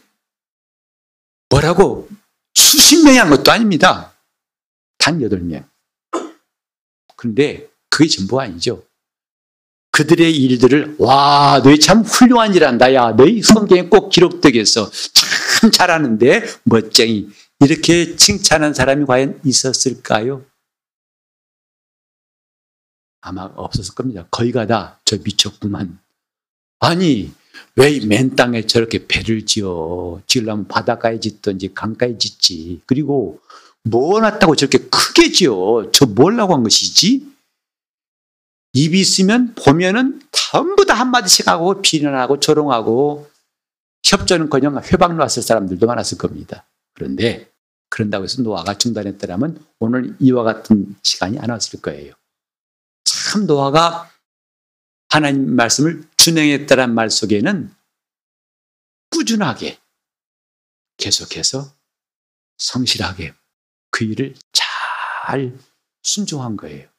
뭐라고 1.50 2.10
수십 2.54 3.04
명이 3.04 3.18
한 3.18 3.30
것도 3.30 3.52
아닙니다. 3.52 4.14
단 4.98 5.22
여덟 5.22 5.40
명. 5.42 5.68
그런데 7.16 7.70
그게 7.90 8.08
전부가 8.10 8.44
아니죠. 8.44 8.84
그들의 9.92 10.36
일들을 10.36 10.98
와 11.00 11.62
너희 11.64 11.80
참 11.80 12.02
훌륭한 12.02 12.54
일 12.54 12.66
한다 12.66 12.94
야 12.94 13.12
너희 13.12 13.42
성경에 13.42 13.84
꼭 13.84 14.10
기록되겠어 14.10 14.92
참 15.66 15.72
잘하는데 15.72 16.44
멋쟁이 16.64 17.30
이렇게 17.60 18.16
칭찬한 18.16 18.74
사람이 18.74 19.06
과연 19.06 19.42
있었을까요? 19.44 20.46
아마 23.22 23.46
없었을 23.56 23.96
겁니다. 23.96 24.28
거의가 24.30 24.68
다 24.68 25.00
저 25.06 25.18
미쳤구만. 25.24 26.00
아니 26.80 27.34
왜이맨 27.76 28.36
땅에 28.36 28.68
저렇게 28.68 29.08
배를 29.08 29.46
지어 29.46 30.22
지으려면 30.28 30.68
바닷가에 30.68 31.20
짓든지 31.20 31.74
강가에 31.74 32.18
짓지. 32.20 32.82
그리고 32.86 33.40
뭐 33.84 34.20
놨다고 34.20 34.56
저렇게 34.56 34.78
크게 34.78 35.32
지어. 35.32 35.90
저 35.92 36.06
뭘라고 36.06 36.54
한 36.54 36.62
것이지? 36.64 37.26
입이 38.74 39.00
있으면 39.00 39.56
보면은 39.56 40.22
전부 40.32 40.86
다 40.86 40.94
한마디씩 40.94 41.48
하고 41.48 41.82
비난하고 41.82 42.40
조롱하고 42.40 43.30
협조는커녕 44.16 44.82
회방 44.92 45.18
놨을 45.18 45.42
사람들도 45.42 45.86
많았을 45.86 46.18
겁니다. 46.18 46.66
그런데 46.94 47.52
그런다고 47.90 48.24
해서 48.24 48.42
노아가 48.42 48.78
중단했더라면 48.78 49.66
오늘 49.80 50.16
이와 50.20 50.44
같은 50.44 50.96
시간이 51.04 51.40
안 51.40 51.50
왔을 51.50 51.82
거예요. 51.82 52.14
참 53.04 53.46
노아가 53.46 54.10
하나님 55.10 55.56
말씀을 55.56 56.08
준행했다란 56.18 56.94
말 56.94 57.10
속에는 57.10 57.74
꾸준하게 59.12 59.80
계속해서 60.98 61.72
성실하게 62.58 63.34
그 63.92 64.04
일을 64.04 64.36
잘 64.52 65.58
순종한 66.04 66.58
거예요. 66.58 66.90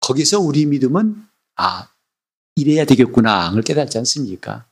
거기서 0.00 0.40
우리 0.40 0.66
믿음은 0.66 1.26
아 1.56 1.88
이래야 2.54 2.84
되겠구나 2.84 3.50
를 3.50 3.62
깨닫지 3.62 3.98
않습니까? 3.98 4.66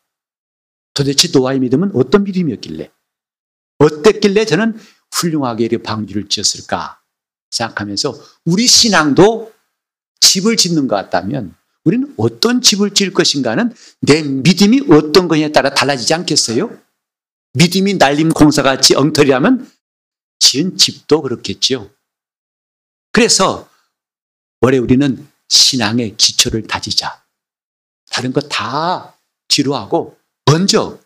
도대체 0.95 1.29
노아의 1.33 1.61
믿음은 1.61 1.93
어떤 1.95 2.25
믿음이었길래 2.25 2.91
어땠길래 3.79 4.45
저는 4.47 4.79
훌륭하게 5.13 5.65
이렇게 5.65 5.83
방주를 5.83 6.29
지었을까 6.29 7.01
생각하면서 7.51 8.19
우리 8.45 8.67
신앙도 8.67 9.53
집을 10.21 10.57
짓는 10.57 10.89
것 10.89 10.97
같다면 10.97 11.55
우리는 11.85 12.15
어떤 12.17 12.63
집을 12.63 12.95
지을 12.95 13.13
것인가는 13.13 13.75
내 14.01 14.23
믿음이 14.23 14.87
어떤 14.91 15.29
거냐에 15.29 15.53
따라 15.53 15.75
달라지지 15.75 16.15
않겠어요? 16.15 16.81
믿음이 17.53 17.95
날림 17.95 18.31
공사같이 18.31 18.97
엉터리라면 18.97 19.71
지은 20.39 20.77
집도 20.77 21.23
그렇겠죠. 21.23 21.91
그래서 23.13 23.69
올해 24.61 24.79
우리는 24.79 25.29
신앙의 25.49 26.17
기초를 26.17 26.67
다지자. 26.67 27.23
다른 28.11 28.33
거 28.33 28.41
다 28.41 29.17
뒤로 29.49 29.77
하고 29.77 30.19
먼저 30.55 31.01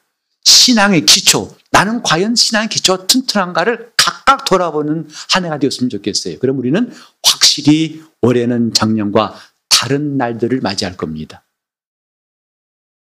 신앙의 0.45 1.07
기초, 1.07 1.57
나는 1.71 2.03
과연 2.03 2.35
신앙의 2.35 2.69
기초가 2.69 3.07
튼튼한가를 3.07 3.93
각각 3.97 4.45
돌아보는 4.45 5.09
한 5.31 5.45
해가 5.47 5.59
되었으면 5.59 5.89
좋겠어요. 5.89 6.39
그럼 6.39 6.59
우리는 6.59 6.93
확실히 7.23 8.03
올해는 8.21 8.75
작년과 8.75 9.35
다른 9.71 10.19
날들을 10.19 10.61
맞이할 10.61 10.99
겁니다. 10.99 11.47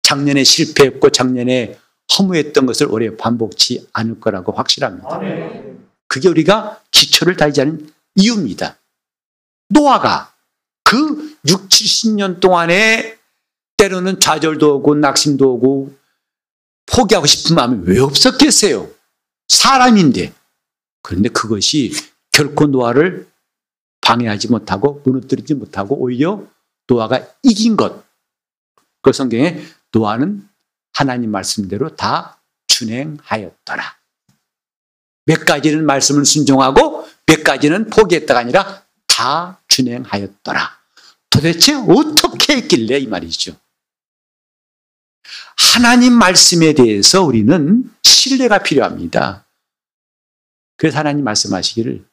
작년에 0.03 0.45
실패했고 0.45 1.09
작년에 1.09 1.77
허무했던 2.17 2.65
것을 2.65 2.87
올해 2.89 3.17
반복치 3.17 3.85
않을 3.91 4.21
거라고 4.21 4.53
확실합니다. 4.53 5.19
그게 6.07 6.29
우리가 6.29 6.81
기초를 6.91 7.35
다지자는 7.35 7.91
이유입니다. 8.15 8.77
노아가 9.67 10.33
그 10.85 11.35
6, 11.45 11.67
70년 11.67 12.39
동안에 12.39 13.17
때로는 13.75 14.21
좌절도 14.21 14.77
오고 14.77 14.95
낙심도 14.95 15.55
오고 15.55 16.06
포기하고 16.87 17.25
싶은 17.27 17.55
마음이 17.55 17.83
왜 17.85 17.99
없었겠어요? 17.99 18.89
사람인데. 19.47 20.33
그런데 21.03 21.29
그것이 21.29 21.93
결코 22.31 22.65
노아를 22.65 23.29
방해하지 24.01 24.49
못하고 24.49 25.01
무너뜨리지 25.05 25.53
못하고 25.53 25.95
오히려 25.95 26.43
노아가 26.87 27.25
이긴 27.43 27.77
것. 27.77 28.03
그 29.01 29.13
성경에 29.13 29.61
노아는 29.91 30.47
하나님 30.93 31.31
말씀대로 31.31 31.95
다 31.95 32.41
준행하였더라. 32.67 33.97
몇 35.25 35.45
가지는 35.45 35.85
말씀을 35.85 36.25
순종하고 36.25 37.07
몇 37.25 37.43
가지는 37.43 37.89
포기했다가 37.89 38.39
아니라 38.39 38.83
다 39.05 39.61
준행하였더라. 39.67 40.77
도대체 41.29 41.75
어떻게 41.75 42.57
했길래 42.57 42.99
이 42.99 43.07
말이죠. 43.07 43.55
하나님 45.57 46.13
말씀에 46.13 46.73
대해서 46.73 47.23
우리는 47.23 47.89
신뢰가 48.03 48.59
필요합니다. 48.59 49.45
그래서 50.77 50.99
하나님 50.99 51.23
말씀하시기를 51.23 52.05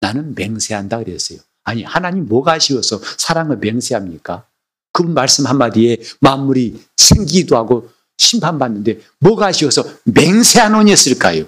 나는 0.00 0.34
맹세한다 0.34 0.98
그랬어요. 0.98 1.38
아니 1.64 1.82
하나님 1.82 2.26
뭐가 2.26 2.52
아쉬워서 2.52 3.00
사랑을 3.18 3.56
맹세합니까? 3.56 4.46
그분 4.92 5.14
말씀 5.14 5.46
한마디에 5.46 5.98
만물이 6.20 6.82
생기기도 6.96 7.56
하고 7.56 7.90
심판받는데 8.18 9.00
뭐가 9.18 9.46
아쉬워서 9.46 9.84
맹세하노니 10.04 10.90
했을까요? 10.90 11.44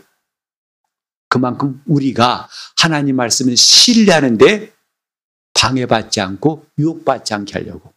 그만큼 1.28 1.82
우리가 1.86 2.48
하나님 2.76 3.16
말씀을 3.16 3.56
신뢰하는데 3.56 4.72
방해받지 5.54 6.20
않고 6.20 6.66
유혹받지 6.78 7.34
않게 7.34 7.52
하려고 7.54 7.92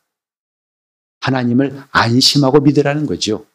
하나님을 1.21 1.81
안심하고 1.91 2.59
믿으라는 2.61 3.05
거죠. 3.05 3.45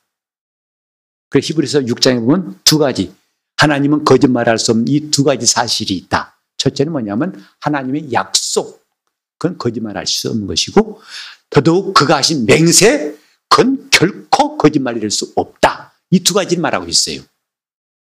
그 1.29 1.39
히브리서 1.41 1.81
6장에 1.81 2.21
보면 2.21 2.61
두 2.65 2.79
가지 2.79 3.15
하나님은 3.57 4.05
거짓말할 4.05 4.59
수 4.59 4.71
없는 4.73 4.87
이 4.89 5.11
두 5.11 5.25
가지 5.25 5.47
사실이 5.47 5.95
있다. 5.95 6.37
첫째는 6.59 6.93
뭐냐면 6.93 7.45
하나님의 7.61 8.13
약속 8.13 8.85
그건 9.39 9.59
거짓말할 9.59 10.07
수 10.07 10.31
없는 10.31 10.47
것이고 10.47 11.01
더더욱 11.51 11.95
그가 11.95 12.17
하신 12.17 12.47
맹세 12.47 13.15
그건 13.49 13.89
결코 13.91 14.57
거짓말일 14.57 15.11
수 15.11 15.33
없다. 15.37 15.93
이 16.11 16.21
두 16.23 16.35
가지를 16.35 16.61
말하고 16.63 16.87
있어요. 16.87 17.21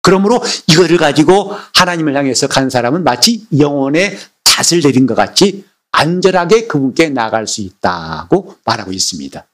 그러므로 0.03 0.43
이거를 0.67 0.97
가지고 0.99 1.53
하나님을 1.75 2.17
향해서 2.17 2.49
간 2.49 2.69
사람은 2.69 3.05
마치 3.05 3.47
영혼의 3.57 4.19
탓을 4.43 4.83
내린 4.83 5.07
것 5.07 5.15
같이 5.15 5.65
안전하게 5.93 6.67
그분께 6.67 7.11
나갈 7.11 7.47
수 7.47 7.61
있다고 7.61 8.57
말하고 8.65 8.93
있습니다. 8.93 9.47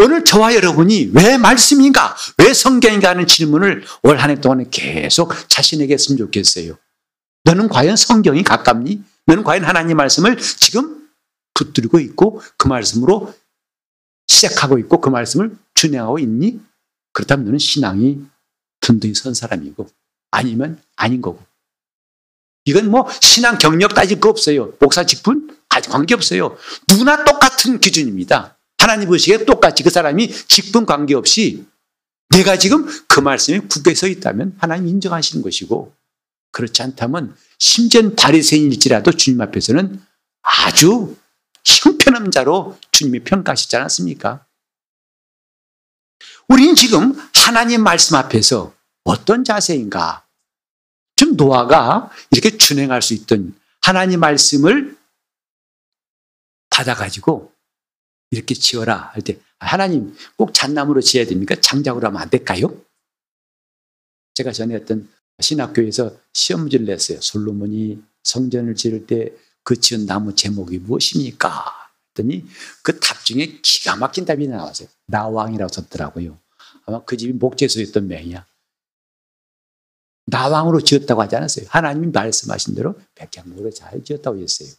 오늘 0.00 0.24
저와 0.24 0.54
여러분이 0.54 1.10
왜 1.12 1.36
말씀인가, 1.36 2.16
왜 2.38 2.54
성경인가 2.54 3.10
하는 3.10 3.26
질문을 3.26 3.84
올 4.02 4.16
한 4.18 4.30
해 4.30 4.40
동안 4.40 4.68
계속 4.70 5.32
자신에게 5.48 5.92
했으면 5.94 6.16
좋겠어요. 6.18 6.78
너는 7.44 7.68
과연 7.68 7.96
성경이 7.96 8.42
가깝니? 8.42 9.02
너는 9.26 9.44
과연 9.44 9.64
하나님 9.64 9.96
말씀을 9.98 10.38
지금 10.38 11.08
붙들고 11.54 12.00
있고 12.00 12.40
그 12.56 12.68
말씀으로 12.68 13.34
시작하고 14.26 14.78
있고 14.78 15.00
그 15.00 15.10
말씀을 15.10 15.56
준행하고 15.74 16.18
있니? 16.18 16.60
그렇다면 17.12 17.44
너는 17.46 17.58
신앙이 17.58 18.24
든든히 18.80 19.14
선 19.14 19.34
사람이고 19.34 19.86
아니면 20.30 20.80
아닌 20.96 21.20
거고. 21.20 21.42
이건 22.64 22.90
뭐 22.90 23.06
신앙 23.20 23.58
경력 23.58 23.94
따질 23.94 24.20
거 24.20 24.28
없어요. 24.30 24.72
목사 24.80 25.04
직분 25.04 25.58
관계 25.68 26.14
없어요. 26.14 26.56
누구나 26.88 27.24
똑같은 27.24 27.80
기준입니다. 27.80 28.56
하나님 28.80 29.08
보시기에 29.08 29.44
똑같이 29.44 29.82
그 29.82 29.90
사람이 29.90 30.32
직분 30.48 30.86
관계없이 30.86 31.66
내가 32.30 32.56
지금 32.58 32.86
그 33.08 33.20
말씀에 33.20 33.58
굳게 33.58 33.94
서 33.94 34.06
있다면 34.06 34.56
하나님 34.58 34.88
인정하시는 34.88 35.42
것이고 35.42 35.94
그렇지 36.50 36.82
않다면 36.82 37.36
심지어 37.58 38.10
바리새인일지라도 38.14 39.12
주님 39.12 39.42
앞에서는 39.42 40.00
아주 40.42 41.14
형편없는 41.62 42.30
자로 42.30 42.78
주님이 42.90 43.22
평가하시지 43.24 43.76
않았습니까? 43.76 44.46
우리는 46.48 46.74
지금 46.74 47.14
하나님 47.34 47.82
말씀 47.82 48.16
앞에서 48.16 48.74
어떤 49.04 49.44
자세인가? 49.44 50.26
지금 51.16 51.36
노아가 51.36 52.10
이렇게 52.30 52.56
준행할 52.56 53.02
수 53.02 53.12
있던 53.12 53.54
하나님 53.82 54.20
말씀을 54.20 54.96
받아가지고 56.70 57.52
이렇게 58.30 58.54
지어라 58.54 59.10
할 59.12 59.22
때 59.22 59.38
하나님 59.58 60.14
꼭 60.36 60.54
잣나무로 60.54 61.00
지어야 61.00 61.26
됩니까? 61.26 61.54
장작으로 61.60 62.06
하면 62.08 62.20
안 62.22 62.30
될까요? 62.30 62.74
제가 64.34 64.52
전에 64.52 64.74
어떤 64.76 65.08
신학교에서 65.40 66.16
시험 66.32 66.62
문제를 66.62 66.86
냈어요. 66.86 67.20
솔로몬이 67.20 68.02
성전을 68.22 68.74
지을 68.74 69.06
때 69.06 69.34
그 69.62 69.78
지은 69.78 70.06
나무 70.06 70.34
제목이 70.34 70.78
무엇입니까? 70.78 71.64
했더니 72.10 72.46
그 72.82 72.98
답 72.98 73.24
중에 73.24 73.60
기가 73.62 73.94
막힌 73.96 74.24
답이 74.24 74.48
나왔어요. 74.48 74.88
나왕이라고 75.06 75.70
썼더라고요. 75.72 76.38
아마 76.86 77.04
그 77.04 77.16
집이 77.16 77.34
목재소였던 77.34 78.08
명이야. 78.08 78.46
나왕으로 80.26 80.80
지었다고 80.80 81.20
하지 81.22 81.36
않았어요. 81.36 81.66
하나님이 81.68 82.08
말씀하신 82.08 82.74
대로 82.74 82.98
백향목으로 83.14 83.70
잘 83.70 84.02
지었다고 84.02 84.38
했어요. 84.38 84.70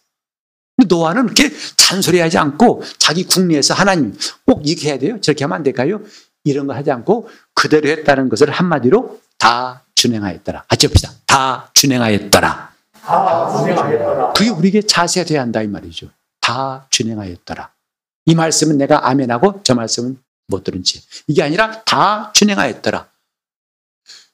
노아는 0.84 1.28
그렇게 1.28 1.52
잔소리하지 1.78 2.38
않고 2.38 2.84
자기 2.98 3.24
국내에서 3.24 3.74
하나님 3.74 4.18
꼭 4.46 4.68
이렇게 4.68 4.90
해야 4.90 4.98
돼요? 5.00 5.20
저렇게 5.22 5.44
하면 5.44 5.58
안 5.58 5.64
될까요? 5.64 6.02
이런 6.44 6.68
거 6.68 6.74
하지 6.74 6.92
않고 6.92 7.30
그대로 7.54 7.90
했다는 7.90 8.30
것을 8.30 8.50
한마디로 8.52 9.20
다 9.38 9.84
준행하였더라. 9.96 10.66
같이 10.68 10.88
합시다. 10.88 11.12
다 11.26 11.70
준행하였더라. 11.74 12.72
다 13.02 13.58
준행하였더라. 13.58 14.34
그게 14.34 14.50
우리에게 14.50 14.82
자세가 14.82 15.28
돼야 15.28 15.42
한다 15.42 15.62
이 15.62 15.68
말이죠. 15.68 16.10
다 16.40 16.88
준행하였더라. 16.90 17.72
이 18.26 18.36
말씀은 18.36 18.78
내가 18.78 19.08
아멘하고 19.10 19.62
저 19.64 19.76
말씀은 19.76 20.18
못 20.48 20.64
들은 20.64 20.84
채. 20.84 21.00
이게 21.28 21.44
아니라 21.44 21.84
다 21.84 22.32
준행하였더라. 22.34 23.08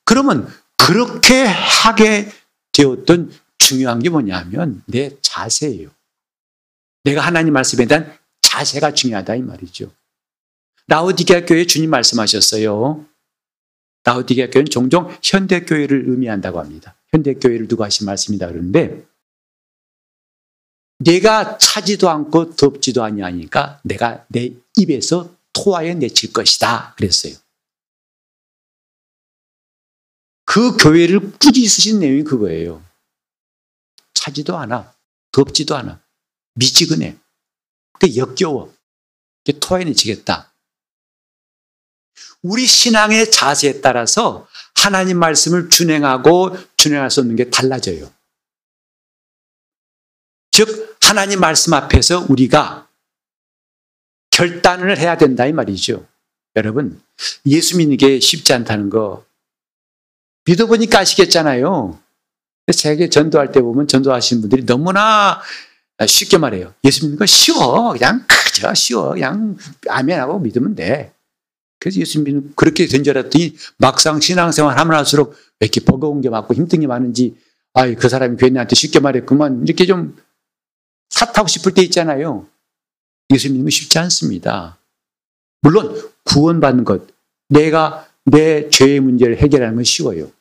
그러면 0.06 0.52
그렇게 0.78 1.46
하게 1.46 2.32
되었던 2.72 3.32
중요한 3.58 4.00
게 4.00 4.10
뭐냐면 4.10 4.82
내 4.86 5.12
자세예요. 5.22 5.90
내가 7.04 7.22
하나님 7.22 7.54
말씀에 7.54 7.86
대한 7.86 8.18
자세가 8.42 8.94
중요하다 8.94 9.36
이 9.36 9.42
말이죠. 9.42 9.92
라오디게아 10.88 11.46
교회 11.46 11.66
주님 11.66 11.90
말씀하셨어요. 11.90 13.06
라오디게아 14.04 14.50
교회는 14.50 14.70
종종 14.70 15.14
현대 15.22 15.62
교회를 15.66 16.10
의미한다고 16.10 16.60
합니다. 16.60 16.96
현대 17.10 17.34
교회를 17.34 17.68
누가 17.68 17.86
하신 17.86 18.06
말씀이다 18.06 18.48
그러는데 18.48 19.06
내가 21.00 21.58
차지도 21.58 22.10
않고 22.10 22.56
덥지도 22.56 23.04
아니하니까 23.04 23.82
내가 23.84 24.26
내 24.30 24.54
입에서 24.78 25.36
토하여 25.54 25.96
내칠 25.96 26.34
것이다 26.34 26.96
그랬어요. 26.96 27.34
그 30.46 30.78
교회를 30.78 31.34
쓰신 31.68 32.00
내용이 32.00 32.24
그거예요. 32.24 32.84
차지도 34.14 34.58
않아. 34.58 34.94
덥지도 35.32 35.76
않아. 35.76 36.02
미지근해. 36.58 37.18
그 38.00 38.16
역겨워. 38.16 38.74
토해내치겠다. 39.62 40.52
우리 42.42 42.66
신앙의 42.66 43.32
자세에 43.32 43.82
따라서 43.82 44.48
하나님 44.76 45.20
말씀을 45.20 45.70
준행하고 45.70 46.56
준행할 46.76 47.10
수 47.10 47.22
없는 47.22 47.36
게 47.36 47.50
달라져요. 47.50 48.12
즉, 50.52 50.98
하나님 51.02 51.40
말씀 51.40 51.74
앞에서 51.74 52.26
우리가 52.30 52.88
결단을 54.32 54.98
해야 54.98 55.18
된다 55.18 55.46
이 55.46 55.54
말이죠. 55.54 56.06
여러분, 56.56 57.02
예수 57.46 57.78
믿는 57.78 57.98
게 57.98 58.20
쉽지 58.20 58.54
않다는 58.54 58.90
거 58.90 59.26
믿어보니까 60.46 61.00
아시겠잖아요. 61.00 62.02
제게 62.76 63.10
전도할 63.10 63.52
때 63.52 63.62
보면 63.62 63.88
전도하시는 63.88 64.42
분들이 64.42 64.66
너무나 64.66 65.42
쉽게 66.06 66.38
말해요. 66.38 66.74
예수 66.84 67.06
믿는 67.06 67.18
거 67.18 67.26
쉬워. 67.26 67.94
그냥 67.94 68.26
그저 68.28 68.74
쉬워. 68.74 69.12
그냥 69.14 69.58
아멘하고 69.90 70.40
믿으면 70.40 70.76
돼. 70.76 71.14
그래서 71.80 72.00
예수 72.00 72.22
믿는 72.22 72.54
그렇게 72.56 72.86
된 72.88 73.04
줄 73.04 73.18
알았더니 73.18 73.56
막상 73.78 74.20
신앙생활 74.20 74.78
하면 74.78 74.98
할수록 74.98 75.32
왜 75.60 75.66
이렇게 75.66 75.80
버거운 75.82 76.22
게 76.22 76.30
많고 76.30 76.54
힘든 76.54 76.80
게 76.82 76.88
많은지 76.88 77.38
아이 77.74 77.96
그 77.96 78.10
사람이 78.10 78.38
괜히한테 78.38 78.76
쉽게 78.76 79.00
말했구만 79.00 79.64
이렇게 79.64 79.86
좀 79.86 80.18
사타고 81.10 81.48
싶을 81.48 81.74
때 81.74 81.82
있잖아요. 81.84 82.48
예수 83.34 83.48
믿는 83.50 83.66
거 83.66 83.70
쉽지 83.70 83.98
않습니다. 84.00 84.78
물론 85.62 85.96
구원받는 86.26 86.84
것 86.84 87.08
내가 87.50 88.08
내 88.26 88.70
죄의 88.70 89.00
문제를 89.00 89.38
해결하는 89.38 89.76
건 89.76 89.84
쉬워요. 89.84 90.32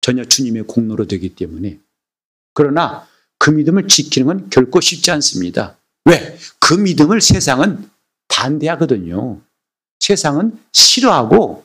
전혀 0.00 0.24
주님의 0.24 0.64
공로로 0.64 1.06
되기 1.06 1.34
때문에. 1.34 1.78
그러나 2.54 3.06
그 3.46 3.52
믿음을 3.52 3.86
지키는 3.86 4.26
건 4.26 4.50
결코 4.50 4.80
쉽지 4.80 5.12
않습니다. 5.12 5.76
왜? 6.04 6.36
그 6.58 6.74
믿음을 6.74 7.20
세상은 7.20 7.88
반대하거든요. 8.26 9.40
세상은 10.00 10.58
싫어하고 10.72 11.64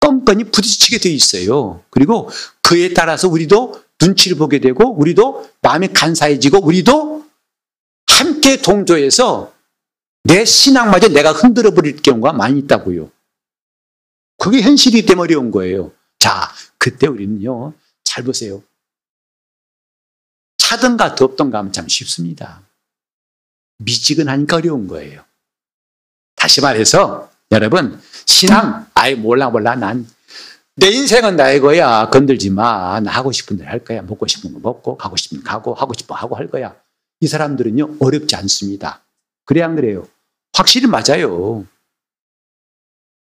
뻔뻔히 0.00 0.44
부딪히게 0.44 0.98
돼 0.98 1.08
있어요. 1.08 1.82
그리고 1.88 2.28
그에 2.60 2.92
따라서 2.92 3.26
우리도 3.28 3.82
눈치를 4.02 4.36
보게 4.36 4.58
되고 4.58 4.94
우리도 4.94 5.48
마음이 5.62 5.94
간사해지고 5.94 6.62
우리도 6.62 7.24
함께 8.06 8.58
동조해서 8.58 9.50
내 10.24 10.44
신앙마저 10.44 11.08
내가 11.08 11.32
흔들어 11.32 11.70
버릴 11.70 12.02
경우가 12.02 12.34
많이 12.34 12.58
있다고요. 12.58 13.10
그게 14.36 14.60
현실이 14.60 15.06
때문에 15.06 15.32
어려운 15.32 15.50
거예요. 15.50 15.90
자, 16.18 16.52
그때 16.76 17.06
우리는요, 17.06 17.72
잘 18.02 18.24
보세요. 18.24 18.62
차든가 20.74 21.14
덥던가 21.14 21.58
하면 21.58 21.72
참 21.72 21.86
쉽습니다. 21.88 22.62
미지근하니까 23.78 24.56
어려운 24.56 24.88
거예요. 24.88 25.24
다시 26.34 26.60
말해서, 26.60 27.30
여러분, 27.52 28.00
신앙, 28.26 28.86
아예 28.94 29.14
몰라, 29.14 29.50
몰라. 29.50 29.76
난, 29.76 30.06
내 30.76 30.88
인생은 30.88 31.36
나의 31.36 31.60
거야. 31.60 32.10
건들지 32.10 32.50
마. 32.50 32.98
나 33.00 33.12
하고 33.12 33.30
싶은 33.30 33.56
대로 33.56 33.70
할 33.70 33.84
거야. 33.84 34.02
먹고 34.02 34.26
싶은 34.26 34.52
거 34.52 34.58
먹고, 34.58 34.96
가고 34.96 35.16
싶은 35.16 35.38
거 35.38 35.44
가고, 35.44 35.74
하고 35.74 35.92
거 36.06 36.14
하고 36.14 36.36
할 36.36 36.48
거야. 36.48 36.74
이 37.20 37.28
사람들은요, 37.28 37.98
어렵지 38.00 38.34
않습니다. 38.34 39.04
그래, 39.44 39.62
안 39.62 39.76
그래요? 39.76 40.08
확실히 40.52 40.88
맞아요. 40.88 41.64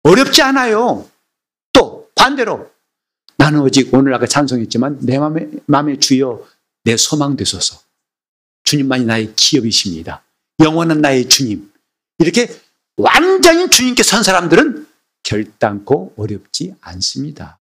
어렵지 0.03 0.41
않아요. 0.43 1.09
또 1.73 2.09
반대로 2.15 2.69
나는 3.37 3.61
오직 3.61 3.91
오늘 3.93 4.13
아까 4.13 4.27
찬송했지만 4.27 4.99
내 5.01 5.17
마음에 5.17 5.97
주여 5.99 6.45
내 6.83 6.97
소망 6.97 7.35
되소서. 7.35 7.81
주님만이 8.63 9.05
나의 9.05 9.33
기업이십니다. 9.35 10.23
영원한 10.59 11.01
나의 11.01 11.27
주님. 11.27 11.71
이렇게 12.19 12.47
완전히 12.97 13.69
주님께 13.69 14.03
선 14.03 14.23
사람들은 14.23 14.87
결단코 15.23 16.13
어렵지 16.17 16.75
않습니다. 16.81 17.59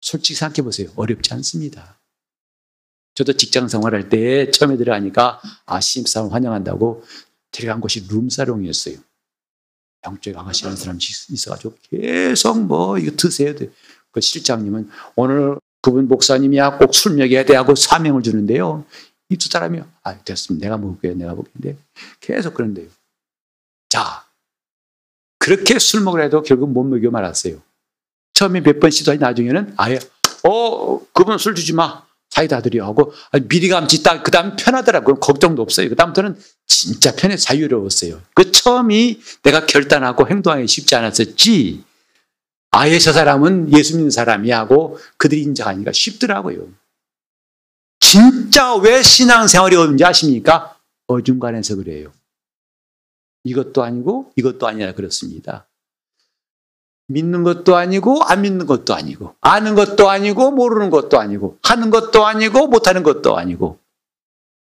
솔직히 0.00 0.36
생각해 0.36 0.62
보세요. 0.62 0.90
어렵지 0.96 1.32
않습니다. 1.34 1.98
저도 3.14 3.34
직장 3.34 3.68
생활할 3.68 4.08
때 4.08 4.50
처음에 4.50 4.76
들어가니까 4.76 5.40
아, 5.66 5.80
신입사원 5.80 6.30
환영한다고 6.30 7.04
들어간 7.50 7.80
곳이 7.80 8.06
룸사롱이었어요. 8.08 8.96
영적에 10.04 10.32
강하시는 10.34 10.74
사람이 10.76 10.98
있어가지고 11.30 11.76
계속 11.82 12.60
뭐 12.64 12.98
이거 12.98 13.14
드세요. 13.16 13.54
그 14.10 14.20
실장님은 14.20 14.90
오늘 15.14 15.58
그분 15.82 16.08
목사님이야 16.08 16.78
꼭 16.78 16.94
술 16.94 17.16
먹여야 17.16 17.44
돼 17.44 17.54
하고 17.56 17.74
사명을 17.74 18.22
주는데요. 18.22 18.84
이 19.28 19.36
두 19.36 19.48
사람이요. 19.48 19.86
아 20.04 20.18
됐습니다. 20.18 20.66
내가 20.66 20.76
먹을게요. 20.78 21.14
내가 21.14 21.34
먹는데 21.34 21.76
계속 22.20 22.54
그런데요. 22.54 22.86
자 23.88 24.24
그렇게 25.38 25.78
술 25.78 26.00
먹으려 26.02 26.22
해도 26.24 26.42
결국 26.42 26.70
못 26.70 26.84
먹여 26.84 27.10
말았어요. 27.10 27.56
처음에 28.34 28.60
몇 28.60 28.78
번 28.80 28.90
시도하니 28.90 29.20
나중에는 29.20 29.74
아예 29.76 29.98
어 30.44 31.00
그분 31.12 31.38
술 31.38 31.54
주지 31.54 31.72
마. 31.72 32.02
사이다 32.30 32.62
드려 32.62 32.86
하고 32.86 33.12
미리 33.46 33.68
감지 33.68 34.02
딱 34.02 34.22
그다음 34.22 34.56
편하더라고요. 34.56 35.16
걱정도 35.16 35.60
없어요. 35.60 35.90
그다음부터는 35.90 36.38
진짜 36.66 37.14
편해 37.14 37.36
자유로웠어요. 37.36 38.22
그 38.34 38.50
처음이 38.50 39.20
내가 39.42 39.66
결단하고 39.66 40.26
행동하기 40.26 40.66
쉽지 40.66 40.94
않았었지. 40.94 41.84
아예 42.72 42.98
저 42.98 43.12
사람은 43.12 43.76
예수 43.76 43.96
믿는 43.96 44.10
사람이 44.10 44.50
하고 44.50 44.98
그들이 45.18 45.42
인정하니까 45.42 45.92
쉽더라고요. 45.92 46.68
진짜 48.00 48.74
왜 48.76 49.02
신앙생활이 49.02 49.76
어려운지 49.76 50.04
아십니까? 50.04 50.76
어중간해서 51.06 51.76
그래요. 51.76 52.12
이것도 53.44 53.82
아니고 53.82 54.32
이것도 54.36 54.66
아니라 54.66 54.92
그렇습니다. 54.92 55.66
믿는 57.08 57.42
것도 57.42 57.76
아니고 57.76 58.22
안 58.24 58.42
믿는 58.42 58.66
것도 58.66 58.94
아니고 58.94 59.36
아는 59.40 59.74
것도 59.74 60.08
아니고 60.08 60.50
모르는 60.52 60.90
것도 60.90 61.20
아니고 61.20 61.58
하는 61.62 61.90
것도 61.90 62.26
아니고 62.26 62.68
못하는 62.68 63.02
것도 63.02 63.36
아니고 63.36 63.78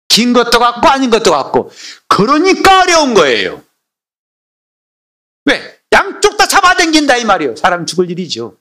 긴 0.09 0.33
것도 0.33 0.59
같고 0.59 0.87
아닌 0.87 1.09
것도 1.09 1.31
같고 1.31 1.71
그러니까 2.07 2.81
어려운 2.81 3.13
거예요. 3.13 3.63
왜? 5.45 5.74
양쪽 6.05 6.37
다 6.37 6.47
잡아당긴다 6.47 7.17
이 7.17 7.25
말이에요. 7.25 7.55
사람 7.55 7.85
죽을 7.85 8.09
일이죠. 8.11 8.57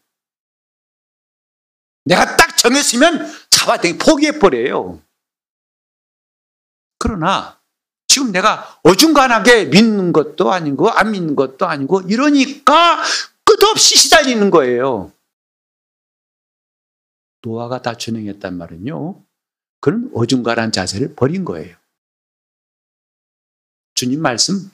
내가 2.04 2.37
딱 2.37 2.57
정했으면 2.57 3.26
잡아당기 3.50 3.98
포기해버려요. 3.98 5.00
그러나 6.98 7.61
지금 8.07 8.33
내가 8.33 8.78
어중간하게 8.83 9.66
믿는 9.66 10.12
것도 10.12 10.52
아니고 10.52 10.90
안 10.90 11.12
믿는 11.12 11.37
것도 11.37 11.66
아니고 11.66 12.02
이러니까 12.02 13.02
끝없이 13.44 13.96
시달리는 13.96 14.50
거예요. 14.50 15.12
노아가 17.42 17.83
다 17.83 17.94
준행했단 17.94 18.57
말은요. 18.57 19.22
그는 19.80 20.11
어중간한 20.14 20.72
자세를 20.72 21.14
버린 21.14 21.44
거예요. 21.44 21.76
주님 23.94 24.22
말씀 24.22 24.70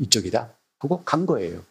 이쪽이다 0.00 0.53
하고 0.84 1.02
간 1.04 1.26
거예요. 1.26 1.64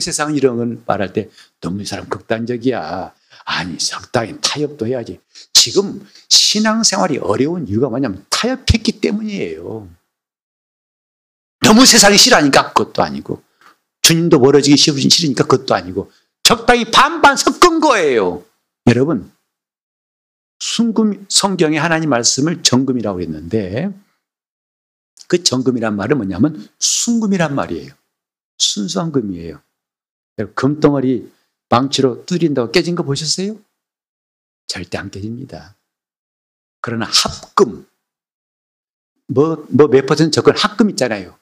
세상 0.00 0.34
이런 0.36 0.56
걸 0.56 0.78
말할 0.86 1.12
때 1.12 1.28
너무 1.60 1.82
이 1.82 1.84
사람 1.84 2.08
극단적이야. 2.08 3.14
아니 3.44 3.78
적당히 3.78 4.38
타협도 4.40 4.86
해야지. 4.86 5.20
지금 5.52 6.06
신앙생활이 6.28 7.18
어려운 7.18 7.66
이유가 7.66 7.88
뭐냐면 7.88 8.24
타협했기 8.30 9.00
때문이에요. 9.00 9.88
너무 11.60 11.86
세상이 11.86 12.16
싫으니까 12.16 12.72
그것도 12.72 13.02
아니고 13.02 13.42
주님도 14.02 14.38
멀어지기 14.38 14.76
싫으니까 14.76 15.44
그것도 15.44 15.74
아니고 15.74 16.12
적당히 16.42 16.90
반반 16.90 17.36
섞은 17.36 17.80
거예요. 17.80 18.44
여러분 18.86 19.30
순금 20.60 21.26
성경에 21.28 21.78
하나님 21.78 22.10
말씀을 22.10 22.62
정금이라고 22.62 23.20
했는데 23.20 23.92
그 25.26 25.42
정금이란 25.42 25.96
말은 25.96 26.16
뭐냐면 26.16 26.68
순금이란 26.78 27.54
말이에요. 27.54 27.92
순수한 28.58 29.12
금이에요. 29.12 29.62
금덩어리 30.54 31.32
망치로 31.68 32.26
뚫린다고 32.26 32.72
깨진 32.72 32.94
거 32.94 33.02
보셨어요? 33.02 33.58
절대 34.66 34.98
안 34.98 35.10
깨집니다. 35.10 35.76
그러나 36.80 37.06
합금, 37.06 37.88
뭐, 39.26 39.66
뭐 39.70 39.88
몇 39.88 40.06
퍼센트 40.06 40.32
적은 40.32 40.56
합금 40.56 40.90
있잖아요. 40.90 41.38